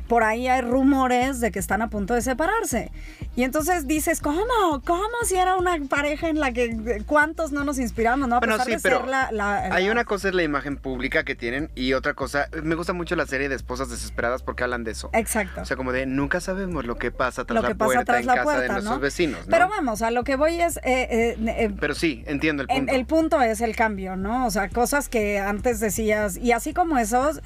[0.08, 2.90] Por ahí hay rumores de que están a punto de separarse.
[3.36, 4.42] Y entonces dices, ¿cómo?
[4.84, 8.36] ¿Cómo si era una pareja en la que cuántos no nos inspiramos, ¿no?
[8.36, 10.78] A Bueno, pesar sí, de pero ser la, la- Hay una cosa es la imagen
[10.78, 14.64] pública que tienen y otra cosa, me gusta mucho la serie de esposas desesperadas porque
[14.64, 15.10] hablan de eso.
[15.12, 15.60] Exacto.
[15.62, 18.04] O sea, como de nunca sabemos lo que pasa tras lo la que pasa puerta
[18.04, 19.00] tras en la casa puerta, de nuestros ¿no?
[19.00, 19.50] vecinos, ¿no?
[19.50, 20.76] Pero vamos, a lo que voy es...
[20.78, 22.92] eh, eh, eh, Pero sí, entiendo el punto.
[22.92, 24.46] el punto es el cambio, ¿no?
[24.46, 27.40] O sea, cosas que antes decías, y así como esos,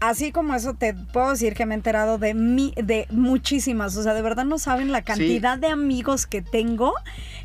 [0.00, 4.02] así como eso te puedo decir que me he enterado de mi, de muchísimas, o
[4.02, 6.94] sea, de verdad no saben la cantidad de amigos que tengo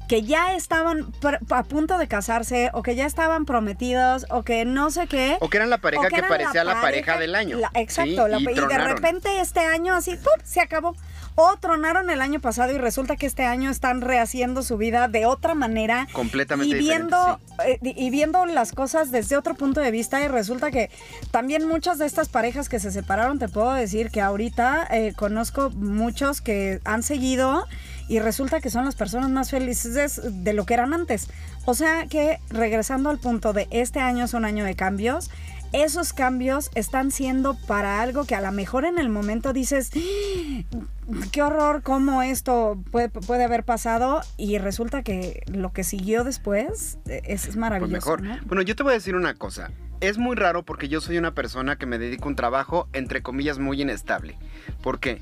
[0.07, 1.07] que ya estaban
[1.51, 5.37] a punto de casarse o que ya estaban prometidos o que no sé qué.
[5.39, 7.57] O que eran la pareja que parecía la pareja del año.
[7.57, 10.33] la- exacto, Sí, la- y y, de repente este año así, ¡pum!
[10.43, 10.95] se acabó.
[11.35, 15.25] O tronaron el año pasado y resulta que este año están rehaciendo su vida de
[15.25, 16.07] otra manera.
[16.11, 20.27] Completamente y diferente, viendo, eh, y viendo las cosas desde otro punto de vista y
[20.27, 20.89] resulta que
[21.31, 25.69] también muchas de estas parejas que se separaron, te puedo decir que ahorita eh, conozco
[25.71, 27.65] muchos que han seguido
[28.09, 31.29] y resulta que son las personas más felices de lo que eran antes.
[31.65, 35.29] O sea que regresando al punto de este año es un año de cambios,
[35.73, 41.25] esos cambios están siendo para algo que a lo mejor en el momento dices, "Ah,
[41.31, 46.97] qué horror, cómo esto puede, puede haber pasado y resulta que lo que siguió después
[47.07, 47.91] eh, es, es Pues maravilloso.
[47.93, 48.21] mejor.
[48.21, 48.37] ¿no?
[48.45, 49.71] Bueno, yo te voy a decir una cosa.
[50.01, 53.21] Es muy raro porque yo soy una persona que me dedico a un trabajo, entre
[53.21, 54.35] comillas, muy inestable.
[54.81, 55.21] ¿Por qué?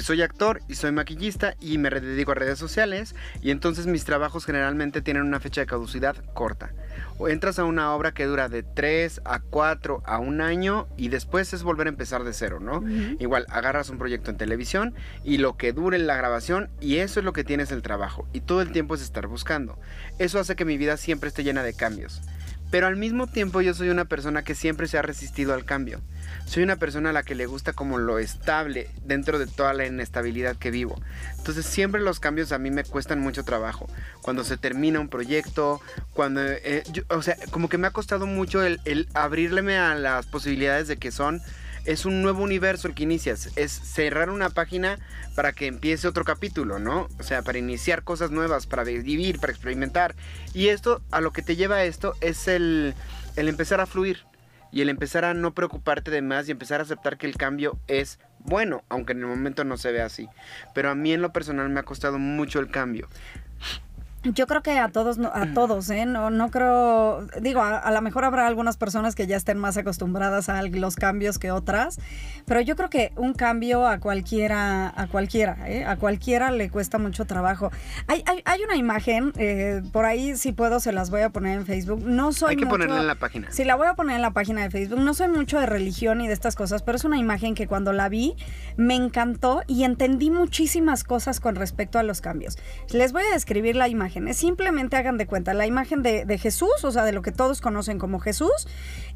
[0.00, 4.44] soy actor y soy maquillista y me dedico a redes sociales y entonces mis trabajos
[4.44, 6.72] generalmente tienen una fecha de caducidad corta.
[7.18, 11.08] O entras a una obra que dura de 3 a 4 a un año y
[11.08, 12.82] después es volver a empezar de cero, ¿no?
[13.18, 17.24] Igual, agarras un proyecto en televisión y lo que dure la grabación y eso es
[17.24, 19.78] lo que tienes el trabajo y todo el tiempo es estar buscando.
[20.18, 22.22] Eso hace que mi vida siempre esté llena de cambios.
[22.70, 26.00] Pero al mismo tiempo yo soy una persona que siempre se ha resistido al cambio.
[26.50, 29.86] Soy una persona a la que le gusta como lo estable dentro de toda la
[29.86, 31.00] inestabilidad que vivo.
[31.38, 33.86] Entonces siempre los cambios a mí me cuestan mucho trabajo.
[34.20, 35.80] Cuando se termina un proyecto,
[36.12, 36.42] cuando...
[36.42, 40.26] eh, yo- o sea, como que me ha costado mucho el, el abrirme a las
[40.26, 41.40] posibilidades de que son...
[41.84, 43.50] Es un nuevo universo el que inicias.
[43.54, 44.98] Es cerrar una página
[45.36, 47.06] para que empiece otro capítulo, ¿no?
[47.20, 50.16] O sea, para iniciar cosas nuevas, para vivir, para experimentar.
[50.52, 52.96] Y esto, a lo que te lleva esto, es el,
[53.36, 54.24] el empezar a fluir.
[54.72, 57.78] Y el empezar a no preocuparte de más y empezar a aceptar que el cambio
[57.88, 60.28] es bueno, aunque en el momento no se vea así.
[60.74, 63.08] Pero a mí en lo personal me ha costado mucho el cambio.
[64.22, 66.04] Yo creo que a todos, a todos, ¿eh?
[66.04, 69.78] No, no creo, digo, a, a lo mejor habrá algunas personas que ya estén más
[69.78, 71.98] acostumbradas a los cambios que otras,
[72.44, 75.86] pero yo creo que un cambio a cualquiera, a cualquiera, ¿eh?
[75.86, 77.70] A cualquiera le cuesta mucho trabajo.
[78.08, 81.58] Hay, hay, hay una imagen, eh, por ahí si puedo se las voy a poner
[81.58, 82.02] en Facebook.
[82.04, 83.50] No soy Hay que mucho- ponerla en la página.
[83.50, 85.00] Sí, la voy a poner en la página de Facebook.
[85.00, 87.94] No soy mucho de religión y de estas cosas, pero es una imagen que cuando
[87.94, 88.36] la vi
[88.76, 92.58] me encantó y entendí muchísimas cosas con respecto a los cambios.
[92.92, 94.09] Les voy a describir la imagen.
[94.34, 97.60] Simplemente hagan de cuenta la imagen de, de Jesús, o sea, de lo que todos
[97.60, 98.68] conocen como Jesús,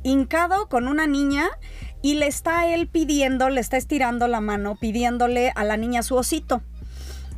[0.03, 1.49] hincado con una niña
[2.03, 6.17] y le está él pidiendo, le está estirando la mano, pidiéndole a la niña su
[6.17, 6.63] osito.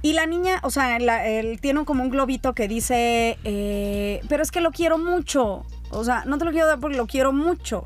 [0.02, 4.52] Y la niña, o sea, él tiene como un globito que dice, eh, pero es
[4.52, 5.64] que lo quiero mucho.
[5.90, 7.84] O sea, no te lo quiero dar porque lo quiero mucho.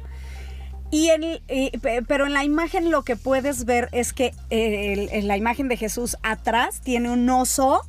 [0.90, 1.40] Y el,
[1.80, 5.68] pe- pero en la imagen lo que puedes ver es que eh, en la imagen
[5.68, 7.82] de Jesús atrás tiene un oso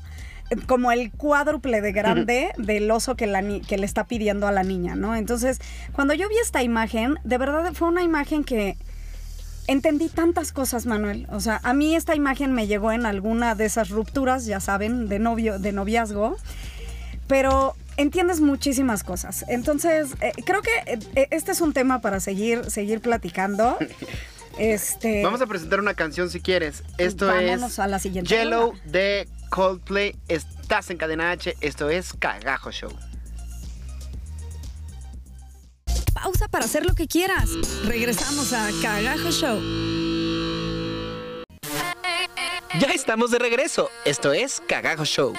[0.67, 4.63] como el cuádruple de grande del oso que, la que le está pidiendo a la
[4.63, 5.15] niña, ¿no?
[5.15, 5.59] Entonces,
[5.93, 8.77] cuando yo vi esta imagen, de verdad fue una imagen que
[9.67, 11.27] entendí tantas cosas, Manuel.
[11.31, 15.07] O sea, a mí esta imagen me llegó en alguna de esas rupturas, ya saben,
[15.07, 16.37] de novio, de noviazgo.
[17.27, 19.45] Pero entiendes muchísimas cosas.
[19.47, 20.71] Entonces, eh, creo que
[21.15, 23.77] eh, este es un tema para seguir, seguir platicando.
[24.57, 26.83] Este, Vamos a presentar una canción si quieres.
[26.97, 30.15] Esto Vámonos es a la siguiente Yellow de Coldplay.
[30.29, 31.55] Estás en Cadena H.
[31.59, 32.91] Esto es Cagajo Show.
[36.13, 37.49] pausa para hacer lo que quieras.
[37.85, 39.59] Regresamos a Cagajo Show.
[42.79, 43.89] Ya estamos de regreso.
[44.05, 45.33] Esto es Cagajo Show.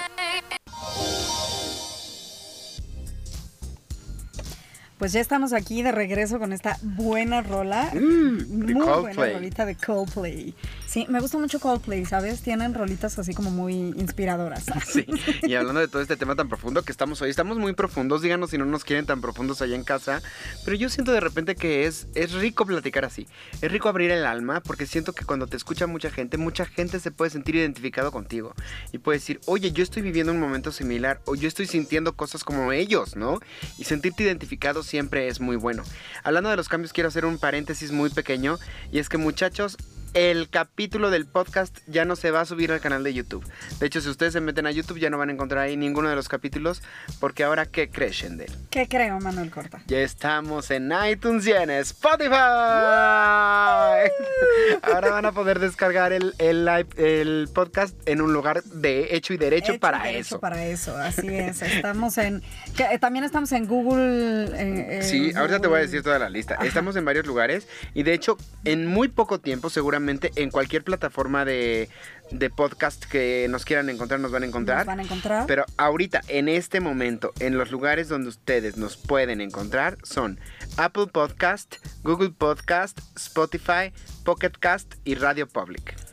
[4.98, 7.90] Pues ya estamos aquí de regreso con esta buena rola.
[7.92, 10.54] de muy buena rolita de Coldplay.
[10.92, 12.42] Sí, me gusta mucho Coldplay, ¿sabes?
[12.42, 14.66] Tienen rolitas así como muy inspiradoras.
[14.92, 15.06] Sí,
[15.42, 18.50] y hablando de todo este tema tan profundo que estamos hoy, estamos muy profundos, díganos
[18.50, 20.20] si no nos quieren tan profundos allá en casa,
[20.66, 23.26] pero yo siento de repente que es, es rico platicar así,
[23.62, 27.00] es rico abrir el alma, porque siento que cuando te escucha mucha gente, mucha gente
[27.00, 28.54] se puede sentir identificado contigo
[28.92, 32.44] y puede decir, oye, yo estoy viviendo un momento similar, o yo estoy sintiendo cosas
[32.44, 33.40] como ellos, ¿no?
[33.78, 35.84] Y sentirte identificado siempre es muy bueno.
[36.22, 38.58] Hablando de los cambios, quiero hacer un paréntesis muy pequeño,
[38.90, 39.78] y es que muchachos,
[40.14, 43.44] el capítulo del podcast ya no se va a subir al canal de YouTube.
[43.80, 46.08] De hecho, si ustedes se meten a YouTube ya no van a encontrar ahí ninguno
[46.10, 46.82] de los capítulos
[47.20, 48.50] porque ahora ¿qué crees, Shendel?
[48.70, 49.80] ¿Qué creo, Manuel Corta?
[49.86, 52.34] Ya estamos en iTunes y en Spotify.
[54.82, 59.32] Ahora van a poder descargar el, el, live- el podcast en un lugar de hecho
[59.32, 60.40] y derecho Hecho para y derecho eso.
[60.40, 61.62] Para eso, así es.
[61.62, 62.42] Estamos en.
[62.76, 64.50] que, eh, también estamos en Google.
[64.54, 65.82] eh, Sí, ahorita te voy a Google.
[65.82, 66.54] decir toda la lista.
[66.56, 66.66] Ajá.
[66.66, 71.44] Estamos en varios lugares y de hecho en muy poco tiempo seguramente en cualquier plataforma
[71.44, 71.88] de,
[72.30, 74.78] de podcast que nos quieran encontrar nos van a encontrar.
[74.78, 75.46] Nos van a encontrar.
[75.46, 80.40] Pero ahorita, en este momento, en los lugares donde ustedes nos pueden encontrar son
[80.76, 83.92] Apple Podcast, Google Podcast, Spotify,
[84.24, 86.11] Pocket Cast y Radio Public.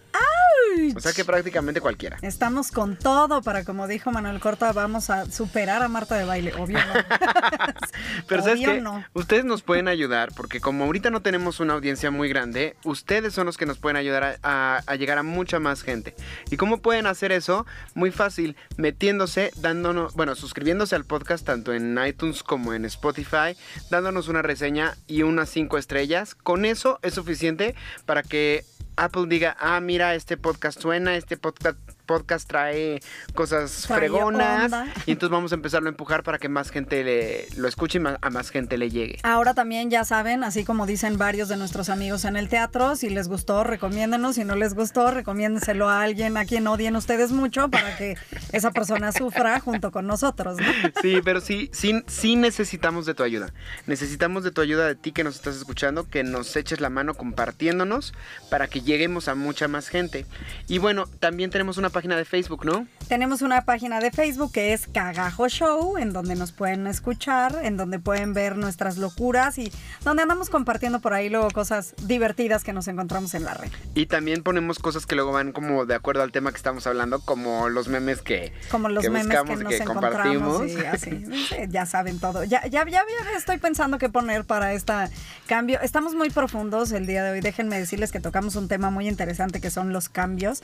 [0.96, 2.18] O sea que prácticamente cualquiera.
[2.22, 6.54] Estamos con todo para, como dijo Manuel Corta, vamos a superar a Marta de baile.
[6.56, 6.94] Obvio no.
[8.28, 9.04] Pero ¿sabes Obvio no.
[9.14, 13.46] Ustedes nos pueden ayudar porque como ahorita no tenemos una audiencia muy grande, ustedes son
[13.46, 16.16] los que nos pueden ayudar a, a- a llegar a mucha más gente.
[16.50, 17.66] ¿Y cómo pueden hacer eso?
[17.96, 23.56] Muy fácil, metiéndose, dándonos, bueno, suscribiéndose al podcast tanto en iTunes como en Spotify,
[23.90, 26.36] dándonos una reseña y unas cinco estrellas.
[26.36, 28.64] Con eso es suficiente para que
[29.00, 33.00] Apple diga, ah, mira, este podcast suena, este podcast, podcast trae
[33.36, 34.64] cosas Trae fregonas.
[34.66, 34.88] onda.
[35.06, 38.02] Y entonces vamos a empezarlo a empujar para que más gente le- lo escuche y
[38.02, 39.20] ma- a más gente le llegue.
[39.22, 43.10] Ahora también ya saben, así como dicen varios de nuestros amigos en el teatro, si
[43.12, 44.36] les gustó, recomiéndenos.
[44.36, 48.18] Si no les gustó, recomiéndenselo a alguien a quien odien ustedes mucho para que
[48.54, 50.66] esa persona sufra junto con nosotros, ¿no?
[51.04, 53.54] Sí, pero sí, sí, sí necesitamos de tu ayuda.
[53.86, 57.14] Necesitamos de tu ayuda de ti que nos estás escuchando, que nos eches la mano
[57.14, 58.14] compartiéndonos
[58.50, 60.26] para que lleguemos a mucha más gente.
[60.68, 62.88] Y bueno, también tenemos una página de Facebook, ¿no?
[63.10, 67.76] Tenemos una página de Facebook que es Cagajo Show, en donde nos pueden escuchar, en
[67.76, 69.72] donde pueden ver nuestras locuras y
[70.06, 73.70] donde andamos compartiendo por ahí luego cosas divertidas que nos encontramos en la red.
[73.96, 77.20] Y también ponemos cosas que luego van como de acuerdo al tema que estamos hablando,
[77.20, 80.68] como los memes que, Como los que memes que buscamos nos que compartimos.
[80.68, 81.26] y así.
[81.50, 82.44] Sí, Ya saben todo.
[82.44, 83.04] Ya, ya, ya,
[83.36, 84.94] estoy pensando qué poner para este
[85.48, 85.80] cambio.
[85.82, 87.42] Estamos muy profundos el día de hoy.
[87.42, 90.64] Déjenme decirles que tocamos un tema muy interesante que son los cambios.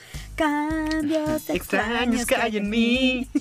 [1.48, 3.28] Extraños que hay en mí.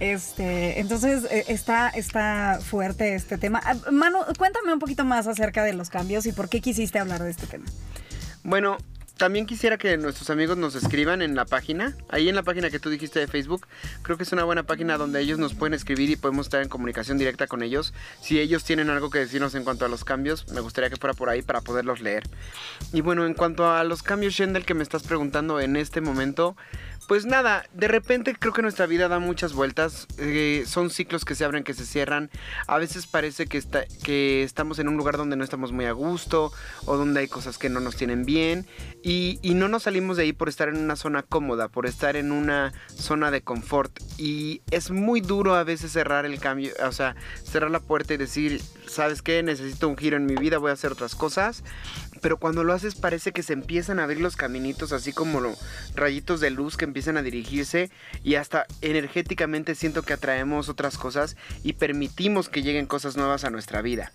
[0.00, 3.60] Este, entonces eh, está, está fuerte este tema.
[3.64, 7.22] Ah, Manu, cuéntame un poquito más acerca de los cambios y por qué quisiste hablar
[7.22, 7.66] de este tema.
[8.42, 8.78] Bueno,
[9.20, 11.94] también quisiera que nuestros amigos nos escriban en la página.
[12.08, 13.66] Ahí en la página que tú dijiste de Facebook,
[14.00, 16.70] creo que es una buena página donde ellos nos pueden escribir y podemos estar en
[16.70, 17.92] comunicación directa con ellos.
[18.22, 21.12] Si ellos tienen algo que decirnos en cuanto a los cambios, me gustaría que fuera
[21.12, 22.22] por ahí para poderlos leer.
[22.94, 26.56] Y bueno, en cuanto a los cambios, Shendel, que me estás preguntando en este momento,
[27.10, 31.34] pues nada, de repente creo que nuestra vida da muchas vueltas, eh, son ciclos que
[31.34, 32.30] se abren, que se cierran,
[32.68, 35.92] a veces parece que, está, que estamos en un lugar donde no estamos muy a
[35.92, 36.52] gusto
[36.86, 38.64] o donde hay cosas que no nos tienen bien
[39.42, 42.30] y no nos salimos de ahí por estar en una zona cómoda, por estar en
[42.30, 47.16] una zona de confort y es muy duro a veces cerrar el cambio, o sea,
[47.42, 49.42] cerrar la puerta y decir, ¿sabes qué?
[49.42, 51.64] Necesito un giro en mi vida, voy a hacer otras cosas
[52.22, 55.56] pero cuando lo haces parece que se empiezan a abrir los caminitos, así como lo-
[55.94, 57.90] rayitos de luz que empiezan a dirigirse
[58.22, 63.50] y hasta energéticamente siento que atraemos otras cosas y permitimos que lleguen cosas nuevas a
[63.50, 64.12] nuestra vida.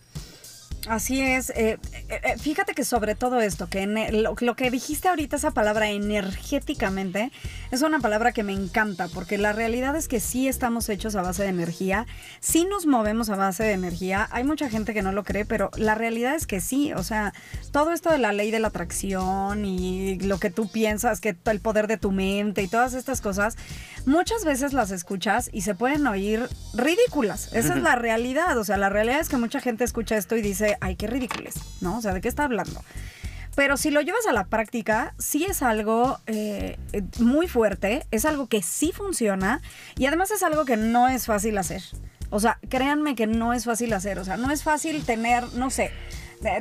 [0.88, 1.50] Así es.
[1.52, 5.52] eh, eh, eh, fíjate que sobre todo esto, que lo, lo que dijiste ahorita, esa
[5.52, 7.32] palabra energéticamente,
[7.71, 11.21] es una palabra que me encanta, porque la realidad es que sí estamos hechos a
[11.21, 12.06] base de energía,
[12.39, 14.28] sí nos movemos a base de energía.
[14.32, 16.93] Hay mucha gente que no lo cree, pero la realidad es que sí.
[16.93, 17.34] O sea,
[17.71, 21.60] todo esto de la ley de la atracción y lo que tú piensas, que el
[21.60, 23.58] poder de tu mente y todas estas cosas,
[24.06, 27.54] muchas veces las escuchas y se pueden oír ridículas.
[27.54, 28.58] Esa es la realidad.
[28.58, 31.56] O sea, la realidad es que mucha gente escucha esto y dice, ay, qué ridículos,
[31.82, 31.98] ¿no?
[31.98, 32.82] O sea, ¿de qué está hablando?
[33.56, 36.78] Pero si lo llevas a la práctica, sí es algo eh,
[37.20, 39.62] muy fuerte, es algo que sí funciona
[39.98, 41.82] y además es algo que no es fácil hacer.
[42.30, 44.20] O sea, créanme que no es fácil hacer.
[44.20, 45.92] O sea, no es fácil tener, no sé,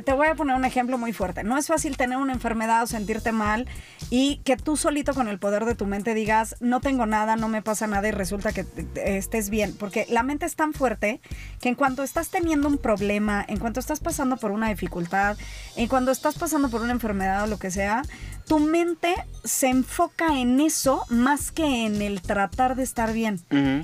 [0.03, 1.43] te- voy a poner un ejemplo muy fuerte.
[1.43, 3.67] No es fácil tener una enfermedad o sentirte mal
[4.09, 7.47] y que tú solito con el poder de tu mente digas, no tengo nada, no
[7.49, 9.75] me pasa nada y resulta que te- estés bien.
[9.77, 11.21] Porque la mente es tan fuerte
[11.61, 15.37] que en cuanto estás teniendo un problema, en cuanto estás pasando por una dificultad,
[15.75, 18.01] en cuando estás pasando por una enfermedad o lo que sea,
[18.47, 23.39] tu mente se enfoca en eso más que en el tratar de estar bien.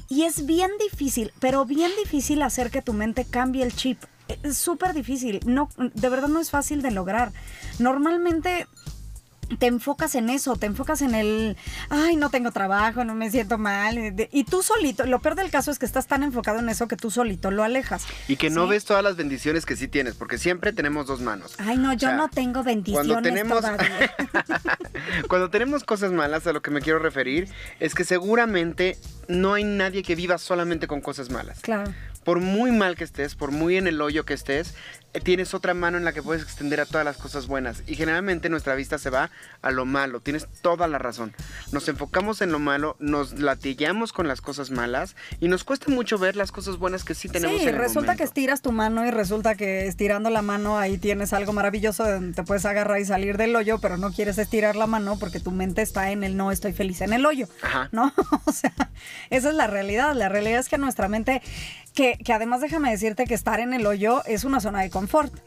[0.08, 4.00] Y es bien difícil, pero bien difícil hacer que tu mente cambie el chip.
[4.44, 5.40] Es súper difícil.
[5.46, 7.32] No, de verdad no es fácil de lograr.
[7.80, 8.68] Normalmente
[9.58, 11.58] te enfocas en eso, te enfocas en el,
[11.90, 14.16] ay, no tengo trabajo, no me siento mal.
[14.32, 16.96] Y tú solito, lo peor del caso es que estás tan enfocado en eso que
[16.96, 18.06] tú solito lo alejas.
[18.28, 18.72] Y que no ¿Sí?
[18.72, 21.56] ves todas las bendiciones que sí tienes, porque siempre tenemos dos manos.
[21.58, 24.14] Ay, no, yo O sea, no tengo bendiciones cuando tenemos todavía.
[25.28, 29.64] cuando tenemos cosas malas a lo que me quiero referir es que seguramente no hay
[29.64, 31.94] nadie que viva solamente con cosas malas claro.
[32.24, 34.76] Por muy mal que estés por muy en el hoyo que estés
[35.24, 38.48] tienes otra mano en la que puedes extender a todas las cosas buenas y generalmente
[38.50, 39.30] nuestra vista se va
[39.62, 41.34] a lo malo tienes toda la razón
[41.74, 46.18] nos enfocamos en lo malo nos latillamos con las cosas malas y nos cuesta mucho
[46.18, 48.24] ver las cosas buenas que sí tenemos Sí, en el resulta que momento.
[48.24, 52.34] estiras tu mano y resulta que estirando la mano ahí tienes algo maravilloso de donde
[52.34, 55.52] te puedes agarrar y salir del hoyo, pero no quieres estirar la mano porque tu
[55.52, 57.48] mente está en el no estoy feliz en el hoyo.
[57.62, 57.90] Ajá.
[57.92, 58.14] ¿No?
[58.46, 58.74] O sea,
[59.30, 60.16] esa es la realidad.
[60.16, 61.42] La realidad es que nuestra mente,
[61.94, 65.01] que, que además déjame decirte que estar en el hoyo es una zona de confort.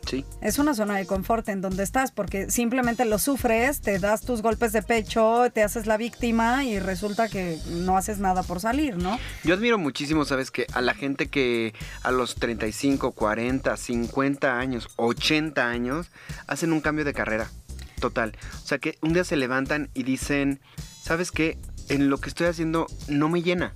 [0.06, 4.22] Sí Es una zona de confort en donde estás porque simplemente lo sufres, te das
[4.22, 8.60] tus golpes de pecho, te haces la víctima y resulta que no haces nada por
[8.60, 9.18] salir, ¿no?
[9.44, 10.50] Yo admiro muchísimo, ¿sabes?
[10.50, 16.10] Que a la gente que a los 35, 40, 50 años, 80 años,
[16.46, 17.50] hacen un cambio de carrera.
[18.00, 18.36] Total.
[18.62, 20.60] O sea, que un día se levantan y dicen,
[21.02, 21.58] ¿sabes qué?
[21.88, 23.74] En lo que estoy haciendo no me llena.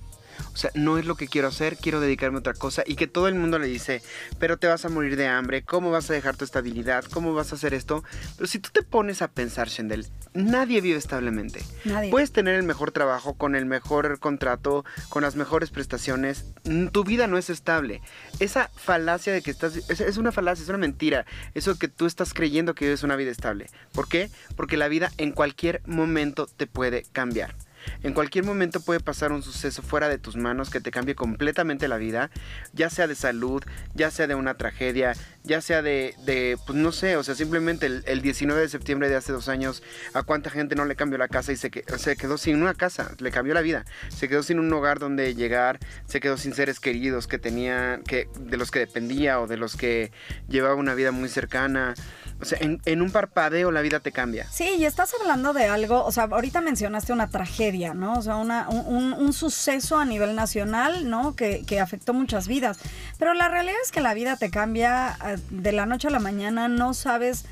[0.53, 2.83] O sea, no es lo que quiero hacer, quiero dedicarme a otra cosa.
[2.85, 4.01] Y que todo el mundo le dice,
[4.39, 7.05] pero te vas a morir de hambre, ¿cómo vas a dejar tu estabilidad?
[7.05, 8.03] ¿Cómo vas a hacer esto?
[8.37, 11.63] Pero si tú te pones a pensar, Shendel, nadie vive establemente.
[11.85, 12.11] Nadie.
[12.11, 16.45] Puedes tener el mejor trabajo, con el mejor contrato, con las mejores prestaciones.
[16.91, 18.01] Tu vida no es estable.
[18.39, 19.75] Esa falacia de que estás...
[19.89, 21.25] Es, es una falacia, es una mentira.
[21.53, 23.69] Eso que tú estás creyendo que vives una vida estable.
[23.93, 24.29] ¿Por qué?
[24.55, 27.55] Porque la vida en cualquier momento te puede cambiar.
[28.03, 31.87] En cualquier momento puede pasar un suceso fuera de tus manos que te cambie completamente
[31.87, 32.29] la vida,
[32.73, 33.63] ya sea de salud,
[33.93, 35.13] ya sea de una tragedia,
[35.43, 39.09] ya sea de, de pues no sé, o sea, simplemente el, el 19 de septiembre
[39.09, 39.83] de hace dos años,
[40.13, 43.11] a cuánta gente no le cambió la casa y se, se quedó sin una casa,
[43.19, 46.79] le cambió la vida, se quedó sin un hogar donde llegar, se quedó sin seres
[46.79, 50.11] queridos que tenía, que, de los que dependía o de los que
[50.47, 51.93] llevaba una vida muy cercana.
[52.41, 54.47] O sea, en, un parpadeo la vida te cambia.
[54.49, 58.13] Sí, y estás hablando de algo, o sea, ahorita mencionaste una tragedia, ¿no?
[58.13, 61.35] O sea, una, un, un- suceso a nivel nacional, ¿no?
[61.35, 62.79] Que, que afectó muchas vidas.
[63.17, 66.19] Pero la realidad es que la vida te cambia eh, de la noche a la
[66.19, 67.45] mañana, no sabes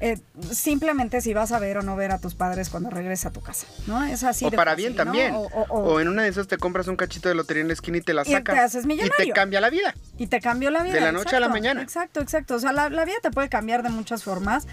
[0.00, 0.18] eh,
[0.52, 3.40] simplemente si vas a ver o no ver a tus padres cuando regreses a tu
[3.40, 4.04] casa, ¿no?
[4.04, 4.44] Es así.
[4.44, 5.04] o de para fácil, bien ¿no?
[5.04, 5.34] también.
[5.34, 7.68] O, O, o- o- en una de esas te compras un cachito de lotería en
[7.68, 8.58] la esquina y te la Y te sacas.
[8.58, 9.16] haces y millonario.
[9.16, 9.94] te cambia la vida.
[10.18, 10.94] Y te cambió la vida.
[10.94, 11.82] De la noche a la mañana.
[11.82, 12.54] Exacto, exacto.
[12.56, 14.66] O sea, la, la vida te puede cambiar de muchas formas,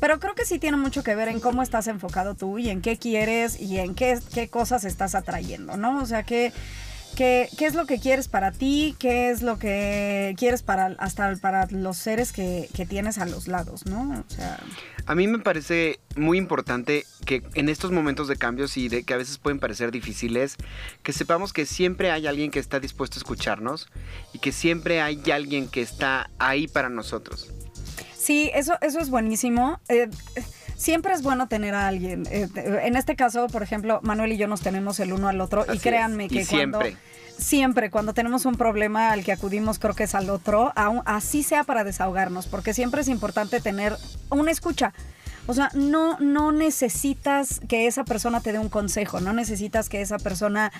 [0.00, 2.80] pero creo que sí tiene mucho que ver en cómo estás enfocado tú y en
[2.80, 5.98] qué quieres y en qué, qué cosas estás atrayendo, ¿no?
[6.02, 6.52] O sea, qué,
[7.16, 11.34] qué, qué es lo que quieres para ti, qué es lo que quieres para hasta
[11.36, 14.24] para los seres que, que tienes a los lados, ¿no?
[14.26, 14.58] O sea,
[15.06, 19.14] A mí me parece muy importante que en estos momentos de cambios y de que
[19.14, 20.56] a veces pueden parecer difíciles,
[21.02, 23.88] que sepamos que siempre hay alguien que está dispuesto a escucharnos
[24.32, 27.50] y que siempre hay alguien que está ahí para nosotros.
[28.16, 29.80] Sí, eso, eso es buenísimo.
[29.88, 30.10] Eh,
[30.80, 32.26] siempre es bueno tener a alguien.
[32.30, 32.48] Eh,
[32.82, 35.72] en este caso, por ejemplo, Manuel y yo nos tenemos el uno al otro Así
[35.72, 35.82] y es.
[35.82, 36.92] créanme Y que siempre.
[36.92, 36.98] cuando
[37.38, 41.42] siempre cuando tenemos un problema al que acudimos creo que es al otro, aun- así
[41.42, 43.94] sea para desahogarnos, porque siempre es importante tener
[44.30, 44.92] una escucha.
[45.50, 50.00] O sea, no, no necesitas que esa persona te dé un consejo, no necesitas que
[50.00, 50.70] esa persona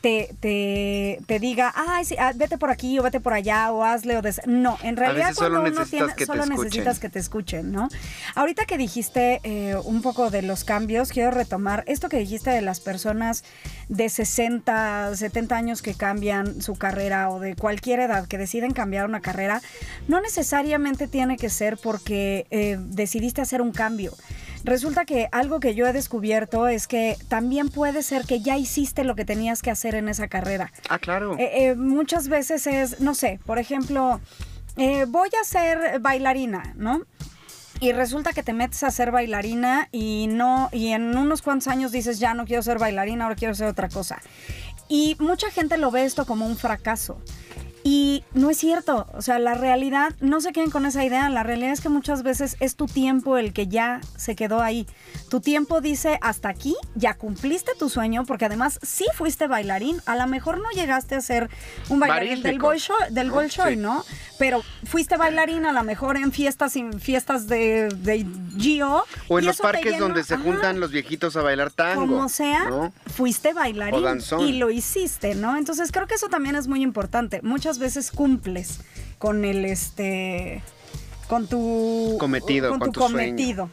[0.00, 3.84] te, te, te diga, ay, sí, ah, vete por aquí o vete por allá o
[3.84, 4.40] hazle o des...
[4.44, 6.64] No, en realidad veces solo cuando uno necesitas tiene, que te solo escuchen.
[6.64, 7.88] necesitas que te escuchen, ¿no?
[8.34, 12.62] Ahorita que dijiste eh, un poco de los cambios, quiero retomar esto que dijiste de
[12.62, 13.44] las personas
[13.88, 19.06] de 60, 70 años que cambian su carrera o de cualquier edad que deciden cambiar
[19.06, 19.62] una carrera,
[20.08, 24.15] no necesariamente tiene que ser porque eh, decidiste hacer un cambio.
[24.64, 29.04] Resulta que algo que yo he descubierto es que también puede ser que ya hiciste
[29.04, 30.72] lo que tenías que hacer en esa carrera.
[30.88, 31.38] Ah, claro.
[31.38, 34.20] Eh, eh, muchas veces es, no sé, por ejemplo,
[34.76, 37.02] eh, voy a ser bailarina, ¿no?
[37.78, 41.92] Y resulta que te metes a ser bailarina y no, y en unos cuantos años
[41.92, 44.20] dices, ya no quiero ser bailarina, ahora quiero hacer otra cosa.
[44.88, 47.20] Y mucha gente lo ve esto como un fracaso.
[47.88, 51.44] Y no es cierto, o sea, la realidad, no se queden con esa idea, la
[51.44, 54.88] realidad es que muchas veces es tu tiempo el que ya se quedó ahí.
[55.30, 60.16] Tu tiempo dice, hasta aquí, ya cumpliste tu sueño, porque además sí fuiste bailarín, a
[60.16, 61.48] lo mejor no llegaste a ser
[61.88, 63.30] un bailarín del Bolshoi, del
[63.80, 64.02] ¿no?
[64.02, 64.14] Sí.
[64.38, 68.26] Pero fuiste bailarín a lo mejor en fiestas, en fiestas de, de
[68.58, 69.04] Gio.
[69.28, 70.42] o en y los parques llenó- donde se Ajá.
[70.42, 72.02] juntan los viejitos a bailar tango.
[72.06, 72.92] Como sea, ¿no?
[73.14, 74.04] fuiste bailarín
[74.40, 75.56] y lo hiciste, ¿no?
[75.56, 77.40] Entonces creo que eso también es muy importante.
[77.42, 78.80] Muchas veces cumples
[79.18, 80.62] con el este
[81.28, 83.70] con tu Cometido, con, con tu, tu sueño.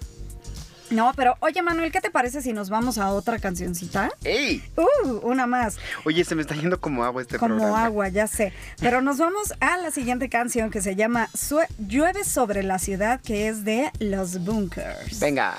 [0.93, 4.11] No, pero oye Manuel, ¿qué te parece si nos vamos a otra cancioncita?
[4.23, 4.63] ¡Ey!
[4.77, 7.85] Uh, una más, Oye, se me está yendo como agua este como programa.
[7.85, 8.53] agua, ya sé.
[8.79, 13.19] Pero nos vamos a la siguiente canción que se llama Sue- Llueve sobre la ciudad,
[13.21, 15.19] que es de Los Bunkers.
[15.19, 15.55] Venga.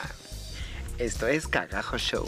[0.99, 2.27] Esto es Cagajo Show.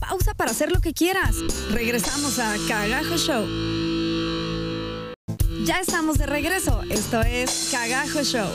[0.00, 1.34] pausa para hacer lo que quieras.
[1.70, 3.46] Regresamos a Cagajo Show.
[5.66, 6.82] Ya estamos de regreso.
[6.90, 8.48] Esto es Cagajo Show.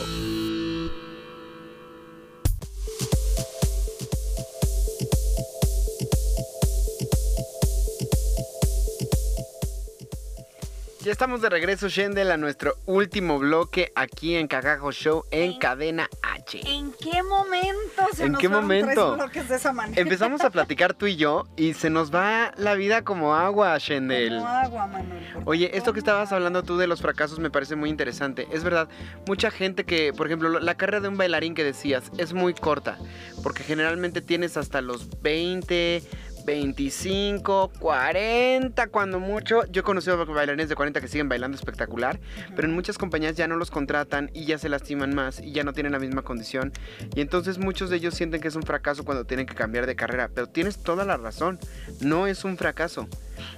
[11.05, 16.09] Ya estamos de regreso, Shendel, a nuestro último bloque aquí en Cagajo Show en Cadena
[16.23, 16.61] H.
[16.67, 19.15] ¿En qué momento se ¿En nos qué momento?
[19.31, 20.01] tres de esa manera?
[20.01, 24.39] Empezamos a platicar tú y yo y se nos va la vida como agua, Shendel.
[24.39, 25.23] Como agua, Manuel.
[25.45, 28.47] Oye, esto que estabas hablando tú de los fracasos me parece muy interesante.
[28.51, 28.89] Es verdad,
[29.27, 32.97] mucha gente que, por ejemplo, la carrera de un bailarín que decías es muy corta,
[33.43, 36.01] porque generalmente tienes hasta los 20,
[36.45, 39.65] 25, 40, cuando mucho.
[39.65, 42.19] Yo he conocido bailarines de 40 que siguen bailando espectacular,
[42.55, 45.63] pero en muchas compañías ya no los contratan y ya se lastiman más y ya
[45.63, 46.71] no tienen la misma condición.
[47.15, 49.95] Y entonces muchos de ellos sienten que es un fracaso cuando tienen que cambiar de
[49.95, 50.29] carrera.
[50.33, 51.59] Pero tienes toda la razón,
[51.99, 53.07] no es un fracaso.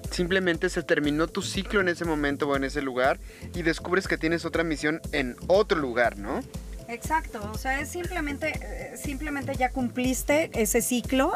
[0.09, 3.19] Simplemente se terminó tu ciclo en ese momento o en ese lugar
[3.53, 6.41] y descubres que tienes otra misión en otro lugar, ¿no?
[6.87, 11.33] Exacto, o sea, es simplemente, eh, simplemente ya cumpliste ese ciclo,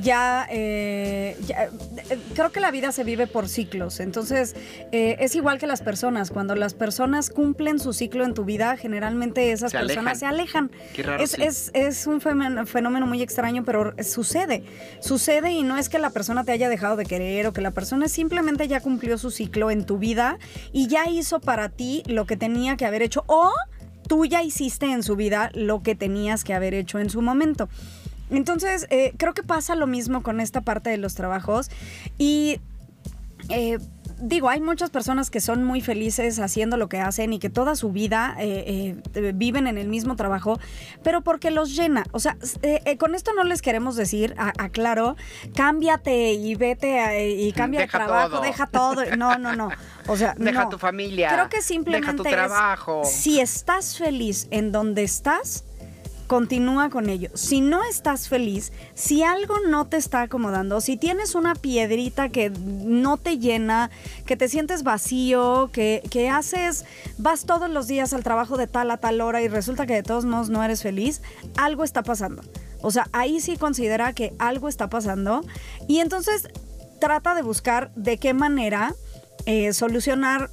[0.00, 4.54] ya, eh, ya, eh, creo que la vida se vive por ciclos, entonces
[4.92, 8.76] eh, es igual que las personas, cuando las personas cumplen su ciclo en tu vida,
[8.76, 10.70] generalmente esas Se personas se alejan.
[10.94, 11.22] Qué raro.
[11.22, 11.42] Es, sí.
[11.42, 14.62] es, es un fenómeno, fenómeno muy extraño, pero sucede.
[15.00, 17.72] Sucede y no es que la persona te haya dejado de querer o que la
[17.72, 20.38] persona simplemente ya cumplió su ciclo en tu vida
[20.72, 23.52] y ya hizo para ti lo que tenía que haber hecho o
[24.08, 27.68] tú ya hiciste en su vida lo que tenías que haber hecho en su momento.
[28.30, 31.70] Entonces, eh, creo que pasa lo mismo con esta parte de los trabajos
[32.18, 32.60] y
[33.48, 33.78] eh,
[34.20, 37.74] digo, hay muchas personas que son muy felices haciendo lo que hacen y que toda
[37.76, 40.58] su vida eh, eh, viven en el mismo trabajo,
[41.02, 42.04] pero porque los llena.
[42.12, 45.16] O sea, eh, con esto no les queremos decir, a- aclaro,
[45.54, 48.42] cámbiate y vete a- y cambia de Deja trabajo, todo.
[48.42, 49.16] deja todo.
[49.16, 49.70] No, no, no.
[50.06, 50.68] O sea, Deja no.
[50.70, 51.30] tu familia.
[51.32, 53.02] Creo que simplemente Deja tu es, trabajo.
[53.04, 55.64] si estás feliz en donde estás,
[56.28, 57.30] continúa con ello.
[57.34, 62.50] Si no estás feliz, si algo no te está acomodando, si tienes una piedrita que
[62.50, 63.90] no te llena,
[64.26, 66.84] que te sientes vacío, que, que haces,
[67.16, 70.02] vas todos los días al trabajo de tal a tal hora y resulta que de
[70.04, 71.22] todos modos no eres feliz,
[71.56, 72.42] algo está pasando.
[72.80, 75.44] O sea, ahí sí considera que algo está pasando
[75.88, 76.48] y entonces
[77.00, 78.94] trata de buscar de qué manera
[79.46, 80.50] eh, solucionar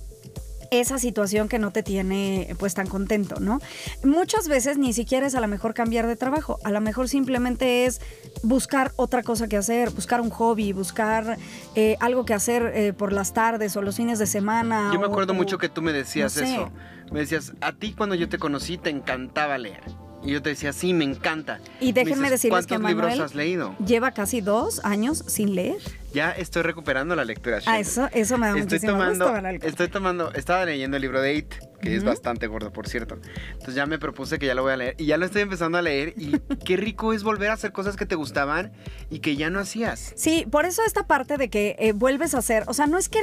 [0.72, 3.60] esa situación que no te tiene pues tan contento, ¿no?
[4.04, 7.86] Muchas veces ni siquiera es a lo mejor cambiar de trabajo, a lo mejor simplemente
[7.86, 8.02] es
[8.44, 11.38] buscar otra cosa que hacer, buscar un hobby, buscar
[11.76, 14.92] eh, algo que hacer eh, por las tardes o los fines de semana.
[14.94, 16.54] Yo me acuerdo o- mucho que tú me decías no sé.
[16.54, 16.72] eso.
[17.12, 19.84] Me decías, a ti cuando yo te conocí te encantaba leer.
[20.24, 21.60] Y yo te decía, sí, me encanta.
[21.80, 23.76] Y Me déjenme decirles que ¿Cuántos libros Manuel has leído?
[23.86, 25.78] lleva casi dos años sin leer.
[26.16, 27.60] Ya estoy recuperando la lectura.
[27.66, 31.36] Ah, eso, eso me da Estoy tomando, gusto, estoy tomando, estaba leyendo el libro de
[31.36, 32.12] It, que es Ujú.
[32.12, 33.18] bastante gordo, por cierto.
[33.52, 35.78] Entonces ya me propuse que ya lo voy a leer y ya lo estoy empezando
[35.78, 38.72] a leer y qué rico es volver a hacer cosas que te gustaban
[39.10, 40.14] y que ya no hacías.
[40.16, 43.10] Sí, por eso esta parte de que eh, vuelves a hacer, o sea, no es
[43.10, 43.20] que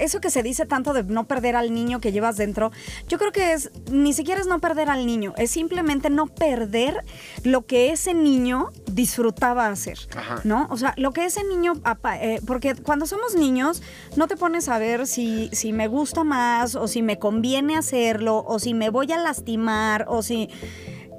[0.00, 2.72] eso que se dice tanto de no perder al niño que llevas dentro,
[3.08, 7.04] yo creo que es ni siquiera es no perder al niño, es simplemente no perder
[7.44, 10.40] lo que ese niño disfrutaba hacer, Ajá.
[10.44, 10.66] ¿no?
[10.70, 13.82] O sea, lo que ese niño, apa- eh, porque cuando somos niños
[14.16, 18.44] no te pones a ver si, si me gusta más o si me conviene hacerlo
[18.46, 20.48] o si me voy a lastimar o si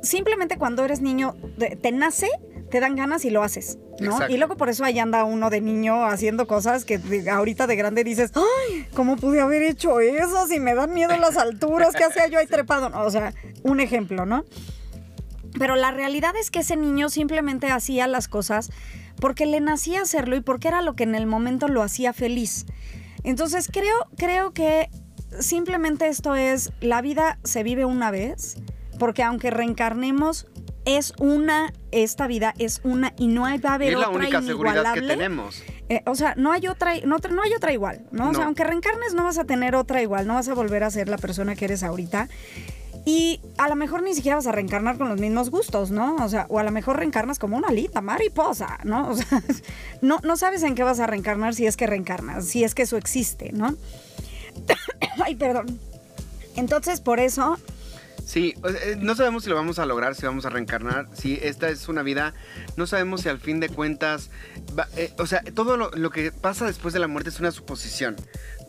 [0.03, 1.35] simplemente cuando eres niño
[1.81, 2.29] te, nace,
[2.69, 4.11] te dan ganas y lo haces, ¿no?
[4.11, 4.33] Exacto.
[4.33, 8.03] Y luego por eso ahí anda uno de niño haciendo cosas que ahorita de grande
[8.03, 8.87] dices, ¡ay!
[8.93, 10.45] ¿Cómo pude haber hecho eso?
[10.47, 12.89] Si me dan miedo las alturas, ¿qué hacía yo ahí trepado?
[12.89, 13.33] No, o sea,
[13.63, 14.45] un ejemplo, ¿no?
[15.57, 18.69] Pero la realidad es que ese niño simplemente hacía las cosas
[19.19, 22.65] porque le nacía hacerlo y porque era lo que en el momento lo hacía feliz.
[23.23, 24.89] Entonces creo, creo que
[25.39, 28.57] simplemente esto es, la vida se vive una vez,
[28.99, 30.47] porque aunque reencarnemos,
[30.85, 34.21] es una, esta vida es una y no hay, va a haber es la otra
[34.21, 35.61] única seguridad que tenemos.
[35.89, 38.29] Eh, o sea, no hay otra, no, no hay otra igual, ¿no?
[38.29, 40.91] O sea, aunque reencarnes no vas a tener otra igual, no vas a volver a
[40.91, 42.29] ser la persona que eres ahorita.
[43.07, 46.17] Y a lo mejor ni siquiera vas a reencarnar con los mismos gustos, ¿no?
[46.17, 49.07] O sea, o a lo mejor reencarnas como una alita mariposa, ¿no?
[49.11, 49.41] O sea,
[50.01, 52.81] no, no sabes en qué vas a reencarnar si es que reencarnas, si es que
[52.81, 53.73] eso existe, ¿no?
[55.23, 55.79] Ay, perdón.
[56.57, 57.57] Entonces, por eso,
[58.25, 61.69] Sí, eh, no sabemos si lo vamos a lograr, si vamos a reencarnar, si esta
[61.69, 62.33] es una vida,
[62.75, 64.31] no sabemos si al fin de cuentas,
[64.97, 68.17] eh, o sea, todo lo, lo que pasa después de la muerte es una suposición.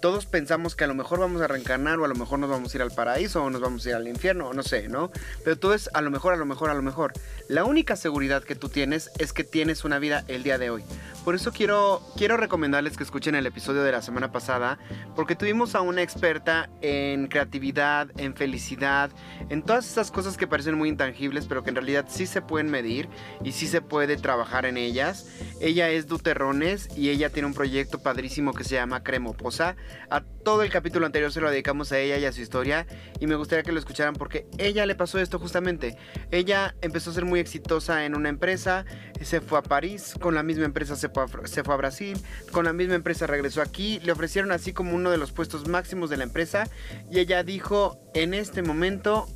[0.00, 2.72] Todos pensamos que a lo mejor vamos a reencarnar o a lo mejor nos vamos
[2.72, 5.10] a ir al paraíso o nos vamos a ir al infierno, o no sé, ¿no?
[5.42, 7.12] Pero todo es a lo mejor, a lo mejor, a lo mejor.
[7.48, 10.84] La única seguridad que tú tienes es que tienes una vida el día de hoy.
[11.24, 14.78] Por eso quiero, quiero recomendarles que escuchen el episodio de la semana pasada,
[15.14, 19.10] porque tuvimos a una experta en creatividad, en felicidad,
[19.50, 22.70] en todas esas cosas que parecen muy intangibles, pero que en realidad sí se pueden
[22.70, 23.08] medir
[23.44, 25.26] y sí se puede trabajar en ellas.
[25.60, 29.76] Ella es Duterrones y ella tiene un proyecto padrísimo que se llama Cremoposa.
[30.10, 32.86] A todo el capítulo anterior se lo dedicamos a ella y a su historia
[33.20, 35.96] y me gustaría que lo escucharan porque ella le pasó esto justamente.
[36.30, 38.84] Ella empezó a ser muy exitosa en una empresa,
[39.20, 42.18] se fue a París, con la misma empresa se fue a, Brasil,
[42.52, 46.10] con la misma empresa regresó aquí, le ofrecieron así como uno de los puestos máximos
[46.10, 46.68] de la empresa
[47.10, 49.26] y ella dijo, en este momento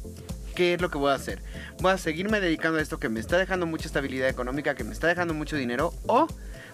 [0.54, 1.42] ¿qué es lo que voy a hacer?
[1.80, 4.92] Voy a seguirme dedicando a esto que me está dejando mucha estabilidad económica, que me
[4.92, 6.26] está dejando mucho dinero, o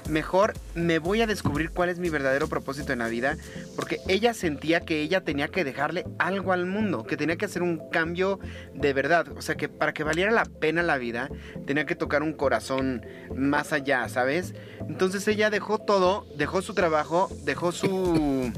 [0.09, 3.36] mejor me voy a descubrir cuál es mi verdadero propósito en la vida,
[3.76, 7.62] porque ella sentía que ella tenía que dejarle algo al mundo, que tenía que hacer
[7.62, 8.40] un cambio
[8.74, 11.28] de verdad, o sea, que para que valiera la pena la vida,
[11.66, 14.55] tenía que tocar un corazón más allá, ¿sabes?
[14.88, 18.53] Entonces ella dejó todo, dejó su trabajo, dejó su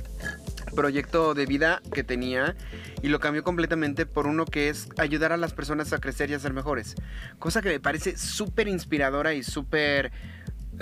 [0.74, 2.56] proyecto de vida que tenía
[3.02, 6.34] y lo cambió completamente por uno que es ayudar a las personas a crecer y
[6.34, 6.94] a ser mejores.
[7.38, 10.12] Cosa que me parece súper inspiradora y súper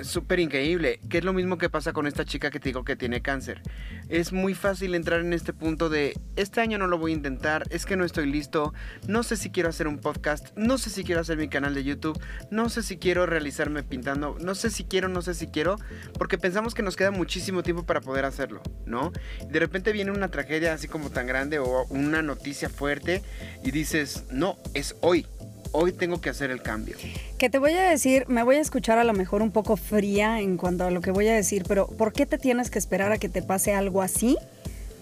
[0.02, 2.96] súper increíble, que es lo mismo que pasa con esta chica que te digo que
[2.96, 3.62] tiene cáncer.
[4.08, 7.64] Es muy fácil entrar en este punto de, este año no lo voy a intentar,
[7.70, 8.72] es que no estoy listo,
[9.06, 11.84] no sé si quiero hacer un podcast, no sé si quiero hacer mi canal de
[11.84, 12.20] YouTube,
[12.50, 15.76] no sé si quiero realizarme pintando, no sé si quiero, no sé si quiero,
[16.18, 19.12] porque pensamos que nos queda muchísimo tiempo para poder hacerlo, ¿no?
[19.48, 23.22] De repente viene una tragedia así como tan grande o una noticia fuerte
[23.64, 25.26] y dices, no, es hoy,
[25.72, 26.96] hoy tengo que hacer el cambio.
[27.38, 30.40] Que te voy a decir, me voy a escuchar a lo mejor un poco fría
[30.40, 33.12] en cuanto a lo que voy a decir, pero ¿por qué te tienes que esperar
[33.12, 34.36] a que te pase algo así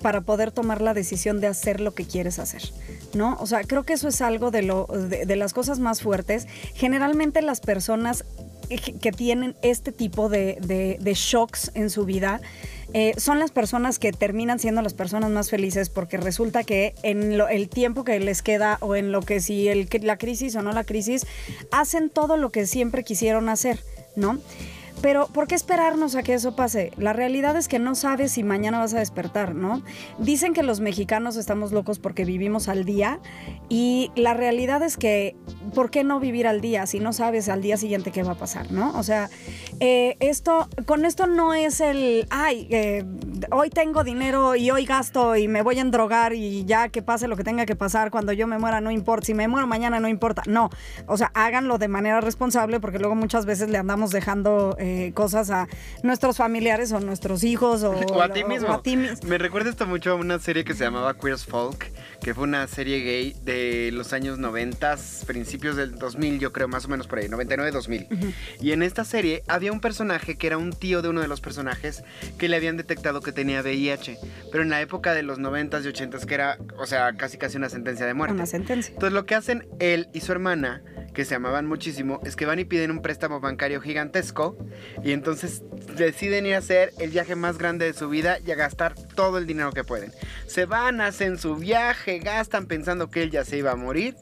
[0.02, 2.62] para poder tomar la decisión de hacer lo que quieres hacer?
[3.14, 3.36] ¿No?
[3.40, 6.46] O sea, creo que eso es algo de, lo, de, las cosas más fuertes.
[6.74, 8.24] Generalmente las personas
[8.68, 10.58] que tienen este tipo de,
[11.14, 12.40] shocks en su vida
[12.92, 17.36] eh, son las personas que terminan siendo las personas más felices porque resulta que en
[17.36, 20.62] lo- el tiempo que les queda o en lo que si el, la crisis o
[20.62, 21.26] no la crisis,
[21.72, 23.80] hacen todo lo que siempre quisieron hacer,
[24.14, 24.38] ¿no?
[25.02, 26.92] Pero ¿por qué esperarnos a que eso pase?
[26.96, 29.82] La realidad es que no sabes si mañana vas a despertar, ¿no?
[30.18, 33.20] Dicen que los mexicanos estamos locos porque vivimos al día
[33.68, 35.36] y la realidad es que
[35.74, 38.36] ¿por qué no vivir al día si no sabes al día siguiente qué va a
[38.36, 38.96] pasar, ¿no?
[38.98, 39.28] O sea,
[39.80, 43.04] eh, esto, con esto no es el, ay, eh,
[43.50, 47.28] hoy tengo dinero y hoy gasto y me voy a endrogar y ya que pase
[47.28, 50.00] lo que tenga que pasar, cuando yo me muera no importa, si me muero mañana
[50.00, 50.42] no importa.
[50.46, 50.70] No,
[51.06, 55.50] o sea, háganlo de manera responsable porque luego muchas veces le andamos dejando eh, cosas
[55.50, 55.68] a
[56.02, 58.68] nuestros familiares o nuestros hijos o, O a ti mismo.
[58.68, 61.44] o a ti mis- Me recuerda esto mucho a una serie que se llamaba Queers
[61.44, 61.90] Folk,
[62.22, 66.84] que fue una serie gay de los años 90, principios del 2000, yo creo, más
[66.84, 68.34] o menos por ahí, 99-2000.
[68.60, 71.40] Y en esta serie había un personaje que era un tío de uno de los
[71.40, 72.02] personajes
[72.38, 74.18] que le habían detectado que tenía VIH,
[74.50, 77.56] pero en la época de los 90s y 80s, que era, o sea, casi casi
[77.56, 78.34] una sentencia de muerte.
[78.34, 78.92] Una sentencia.
[78.92, 80.82] Entonces lo que hacen él y su hermana,
[81.16, 84.58] que se amaban muchísimo, es que van y piden un préstamo bancario gigantesco
[85.02, 85.62] y entonces
[85.96, 89.38] deciden ir a hacer el viaje más grande de su vida y a gastar todo
[89.38, 90.12] el dinero que pueden.
[90.46, 94.14] Se van, hacen su viaje, gastan pensando que él ya se iba a morir,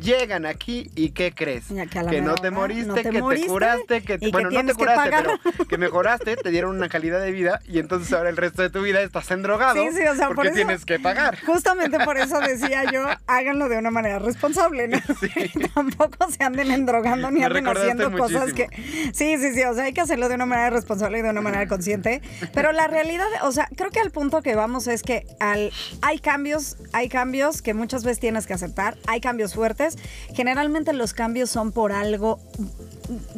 [0.00, 1.66] llegan aquí y ¿qué crees?
[2.10, 4.66] Que no te moriste, no te que moriste te curaste, que que bueno, no te
[4.66, 8.36] que curaste, pero que mejoraste, te dieron una calidad de vida y entonces ahora el
[8.36, 10.98] resto de tu vida estás endrogado Sí, sí, o sea, por porque eso- tienes que
[10.98, 11.38] pagar.
[11.44, 14.98] Justamente por eso decía yo, háganlo de una manera responsable, ¿no?
[15.74, 18.66] Tampoco se anden endrogando ni Me anden haciendo cosas que...
[19.12, 21.40] Sí, sí, sí, o sea, hay que hacerlo de una manera responsable y de una
[21.40, 22.22] manera consciente.
[22.54, 25.72] Pero la realidad, o sea, creo que al punto que vamos es que al,
[26.02, 29.96] hay cambios, hay cambios que muchas veces tienes que aceptar, hay cambios fuertes.
[30.34, 32.38] Generalmente los cambios son por algo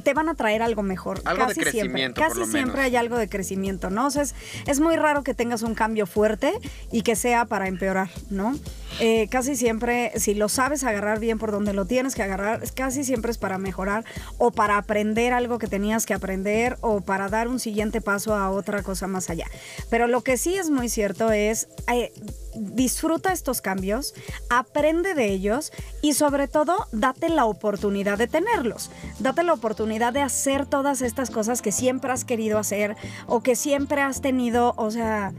[0.03, 1.21] te van a traer algo mejor.
[1.25, 1.81] Algo de casi siempre.
[1.81, 2.85] crecimiento, por Casi lo siempre menos.
[2.87, 4.07] hay algo de crecimiento, ¿no?
[4.07, 4.35] O sea, es,
[4.67, 6.53] es muy raro que tengas un cambio fuerte
[6.91, 8.57] y que sea para empeorar, ¿no?
[8.99, 13.05] Eh, casi siempre, si lo sabes agarrar bien por donde lo tienes que agarrar, casi
[13.05, 14.05] siempre es para mejorar
[14.39, 18.51] o para aprender algo que tenías que aprender o para dar un siguiente paso a
[18.51, 19.47] otra cosa más allá.
[19.91, 21.69] Pero lo que sí es muy cierto es...
[21.93, 22.13] eh,
[22.55, 24.15] disfruta estos cambios,
[24.49, 25.73] aprende de ellos
[26.03, 28.91] y sobre todo date la oportunidad de tenerlos.
[29.19, 32.97] Date la oportunidad de hacer todas estas cosas que siempre has querido hacer
[33.27, 35.33] o que siempre has tenido, o sea...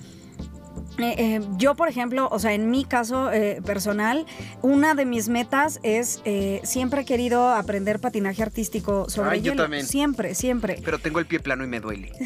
[0.99, 4.26] eh, eh, yo, por ejemplo, o sea, en mi caso eh, personal,
[4.62, 6.22] una de mis metas es
[6.64, 9.64] siempre he querido aprender patinaje artístico sobre Ay, yo hielo.
[9.64, 9.86] también.
[9.86, 10.80] Siempre, siempre.
[10.84, 12.12] Pero tengo el pie plano y me duele.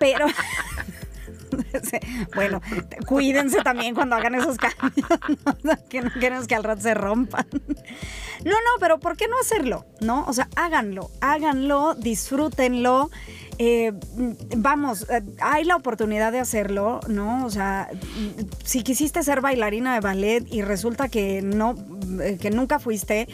[0.00, 0.26] Pero.
[2.34, 2.60] Bueno,
[3.06, 5.08] cuídense también cuando hagan esos cambios,
[5.62, 5.72] ¿no?
[5.88, 7.46] que no queremos que al rato se rompan.
[8.44, 9.86] No, no, pero ¿por qué no hacerlo?
[10.00, 10.24] ¿No?
[10.26, 13.10] O sea, háganlo, háganlo, disfrútenlo.
[13.58, 13.92] eh,
[14.56, 17.46] vamos, eh, hay la oportunidad de hacerlo, ¿no?
[17.46, 17.88] O sea,
[18.64, 21.74] si quisiste ser bailarina de ballet y resulta que no,
[22.20, 23.28] eh, que nunca fuiste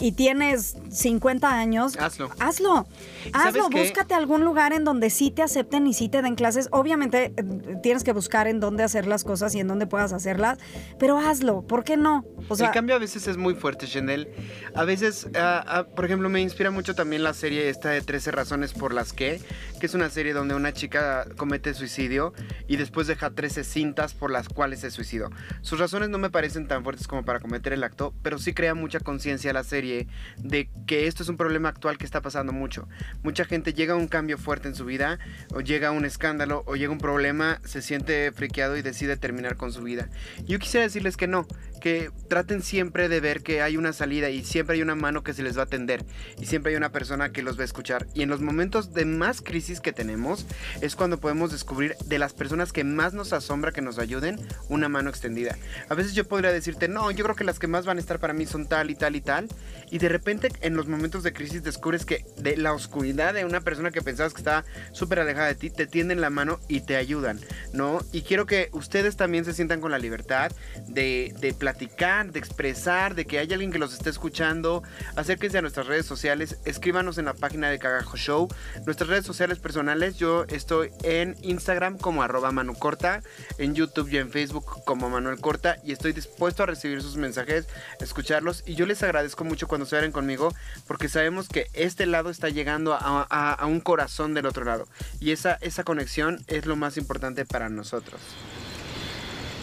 [0.00, 2.30] y tienes 50 años, Hazlo.
[2.38, 2.86] Hazlo,
[3.32, 3.82] ¿Sabes hazlo, qué?
[3.82, 6.68] búscate algún lugar en donde sí te acepten y sí te den clases.
[6.72, 7.44] Obviamente eh,
[7.82, 10.58] tienes que buscar en dónde hacer las cosas y en dónde puedas hacerlas,
[10.98, 12.24] pero hazlo, ¿por qué no?
[12.48, 14.28] O sea, el cambio a veces es muy fuerte, Chanel.
[14.74, 18.30] A veces, ah, ah, por ejemplo, me inspira mucho también la serie esta de 13
[18.30, 19.40] razones por las que,
[19.82, 22.34] que es una serie donde una chica comete suicidio
[22.68, 25.28] y después deja 13 cintas por las cuales se suicidó.
[25.60, 28.76] Sus razones no me parecen tan fuertes como para cometer el acto, pero sí crea
[28.76, 30.06] mucha conciencia la serie
[30.36, 32.88] de que esto es un problema actual que está pasando mucho.
[33.24, 35.18] Mucha gente llega a un cambio fuerte en su vida,
[35.52, 39.56] o llega a un escándalo, o llega un problema, se siente friqueado y decide terminar
[39.56, 40.10] con su vida.
[40.44, 41.44] Yo quisiera decirles que no,
[41.82, 45.34] que traten siempre de ver que hay una salida y siempre hay una mano que
[45.34, 46.04] se les va a atender
[46.38, 48.06] y siempre hay una persona que los va a escuchar.
[48.14, 50.46] Y en los momentos de más crisis que tenemos
[50.80, 54.88] es cuando podemos descubrir de las personas que más nos asombra que nos ayuden una
[54.88, 55.58] mano extendida.
[55.88, 58.20] A veces yo podría decirte, no, yo creo que las que más van a estar
[58.20, 59.48] para mí son tal y tal y tal.
[59.90, 63.60] Y de repente en los momentos de crisis descubres que de la oscuridad de una
[63.60, 66.94] persona que pensabas que estaba súper alejada de ti, te tienden la mano y te
[66.94, 67.40] ayudan,
[67.72, 67.98] ¿no?
[68.12, 70.52] Y quiero que ustedes también se sientan con la libertad
[70.86, 74.82] de, de de expresar, de que hay alguien que los esté escuchando.
[75.16, 78.48] Acérquense a nuestras redes sociales, escríbanos en la página de Cagajo Show.
[78.86, 83.22] Nuestras redes sociales personales, yo estoy en Instagram como arroba manucorta,
[83.58, 87.66] en YouTube y en Facebook como Manuel Corta y estoy dispuesto a recibir sus mensajes,
[88.00, 90.54] escucharlos y yo les agradezco mucho cuando se abren conmigo
[90.86, 94.86] porque sabemos que este lado está llegando a, a- a un corazón del otro lado
[95.20, 98.20] y esa, esa conexión es lo más importante para nosotros.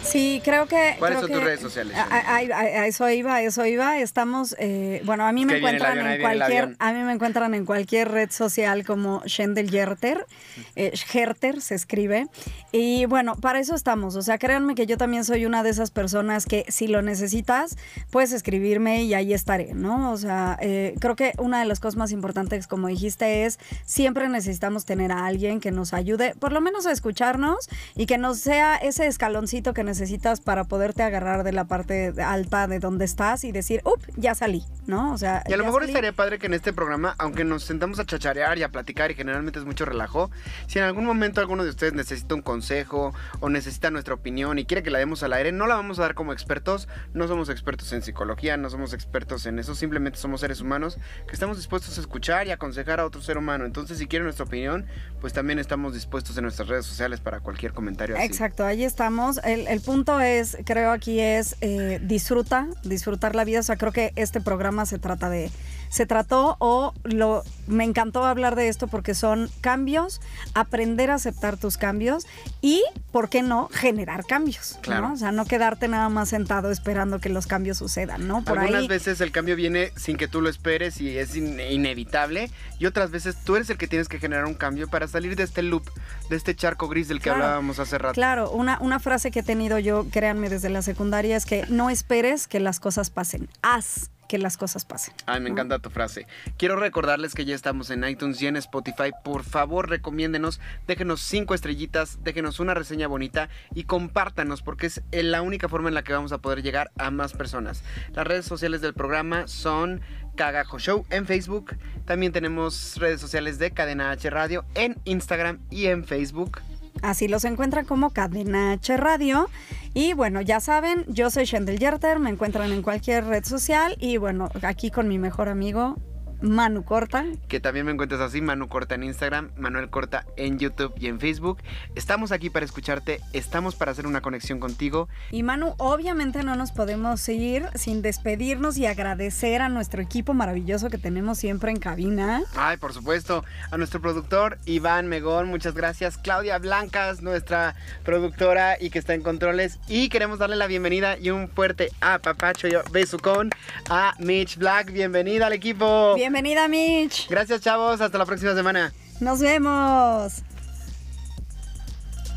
[0.02, 0.96] Sí, creo que.
[0.98, 3.98] ¿Cuáles creo son tus redes sociales, A, a- a- eso iba, a eso iba.
[3.98, 7.64] Estamos, eh, bueno, a mí me encuentran avión, en cualquier, a mí me encuentran en
[7.66, 10.26] cualquier red social como Shendel Yerter,
[10.74, 12.26] eh, Herter se escribe.
[12.72, 14.16] Y bueno, para eso estamos.
[14.16, 17.76] O sea, créanme que yo también soy una de esas personas que si lo necesitas,
[18.10, 20.12] puedes escribirme y ahí estaré, ¿no?
[20.12, 24.28] O sea, eh, creo que una de las cosas más importantes, como dijiste, es siempre
[24.28, 28.38] necesitamos tener a alguien que nos ayude, por lo menos a escucharnos y que nos
[28.38, 33.44] sea ese escaloncito que necesitas para poderte agarrar de la parte alta de donde estás
[33.44, 35.12] y decir, up, ya salí, ¿no?
[35.12, 35.92] O sea, Y a lo mejor salí.
[35.92, 39.14] estaría padre que en este programa, aunque nos sentamos a chacharear y a platicar y
[39.14, 40.30] generalmente es mucho relajo,
[40.68, 44.64] si en algún momento alguno de ustedes necesita un consejo o necesita nuestra opinión y
[44.64, 47.48] quiere que la demos al aire, no la vamos a dar como expertos, no somos
[47.48, 51.98] expertos en psicología, no somos expertos en eso, simplemente somos seres humanos que estamos dispuestos
[51.98, 53.64] a escuchar y aconsejar a otro ser humano.
[53.64, 54.86] Entonces, si quieren nuestra opinión,
[55.20, 58.26] pues también estamos dispuestos en nuestras redes sociales para cualquier comentario así.
[58.26, 59.40] Exacto, ahí estamos.
[59.44, 63.60] El, el punto es, creo aquí es eh, disfruta, disfrutar la vida.
[63.60, 65.50] O sea, creo que este programa se trata de,
[65.90, 70.22] se trató o lo, me encantó hablar de esto porque son cambios,
[70.54, 72.26] aprender a aceptar tus cambios
[72.62, 72.82] y,
[73.12, 74.76] ¿por qué no, generar cambios?
[74.76, 74.80] ¿no?
[74.80, 75.12] Claro.
[75.12, 78.42] O sea, no quedarte nada más sentado esperando que los cambios sucedan, ¿no?
[78.44, 78.88] Por Algunas ahí.
[78.88, 82.50] veces el cambio viene sin que tú lo esperes y es in- inevitable.
[82.78, 85.42] Y otras veces tú eres el que tienes que generar un cambio para salir de
[85.42, 85.84] este loop,
[86.30, 87.42] de este charco gris del que Claro.
[87.42, 88.14] hablábamos hace rato.
[88.14, 91.90] Claro, una, una frase que he tenido yo, créanme, desde la secundaria es que no
[91.90, 95.12] esperes que las cosas pasen, haz que las cosas pasen.
[95.26, 96.28] Ay, me encanta tu frase.
[96.56, 99.10] Quiero recordarles que ya estamos en iTunes y en Spotify.
[99.24, 105.42] Por favor, recomiéndenos, déjenos cinco estrellitas, déjenos una reseña bonita y compártanos porque es la
[105.42, 107.82] única forma en la que vamos a poder llegar a más personas.
[108.12, 110.00] Las redes sociales del programa son
[110.36, 111.76] Cagajo Show en Facebook.
[112.04, 116.60] También tenemos redes sociales de Cadena H Radio en Instagram y en Facebook.
[117.02, 119.48] Así los encuentran como Cadena H Radio.
[119.94, 124.18] Y bueno, ya saben, yo soy Shendel Yerter, me encuentran en cualquier red social y
[124.18, 125.96] bueno, aquí con mi mejor amigo
[126.42, 127.24] Manu Corta.
[127.48, 131.20] que también me encuentras así, Manu Corta en Instagram, Manuel Corta en YouTube y en
[131.20, 131.58] Facebook.
[131.94, 135.08] Estamos aquí para escucharte, estamos para hacer una conexión contigo.
[135.30, 140.90] Y Manu, obviamente no nos podemos ir sin despedirnos y agradecer a nuestro equipo maravilloso
[140.90, 142.42] que tenemos siempre en cabina.
[142.56, 146.16] Ay, por supuesto, a nuestro productor Iván Megón, muchas gracias.
[146.18, 147.74] Claudia Blancas, nuestra
[148.04, 149.78] productora y que está en controles.
[149.88, 153.50] Y queremos darle la bienvenida y un fuerte apapacho y besucón
[153.88, 154.92] a Mitch Black.
[154.92, 156.14] Bienvenida al equipo.
[156.30, 157.28] Bienvenida, Mitch.
[157.28, 158.00] Gracias, chavos.
[158.00, 158.92] Hasta la próxima semana.
[159.18, 160.44] Nos vemos.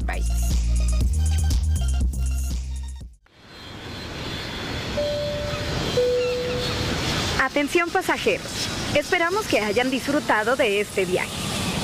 [0.03, 0.23] Bye.
[7.39, 11.29] Atención pasajeros, esperamos que hayan disfrutado de este viaje.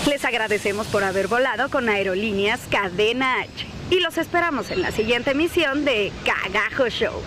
[0.08, 5.32] Les agradecemos por haber volado con Aerolíneas Cadena H y los esperamos en la siguiente
[5.32, 7.22] emisión de Cagajo Show.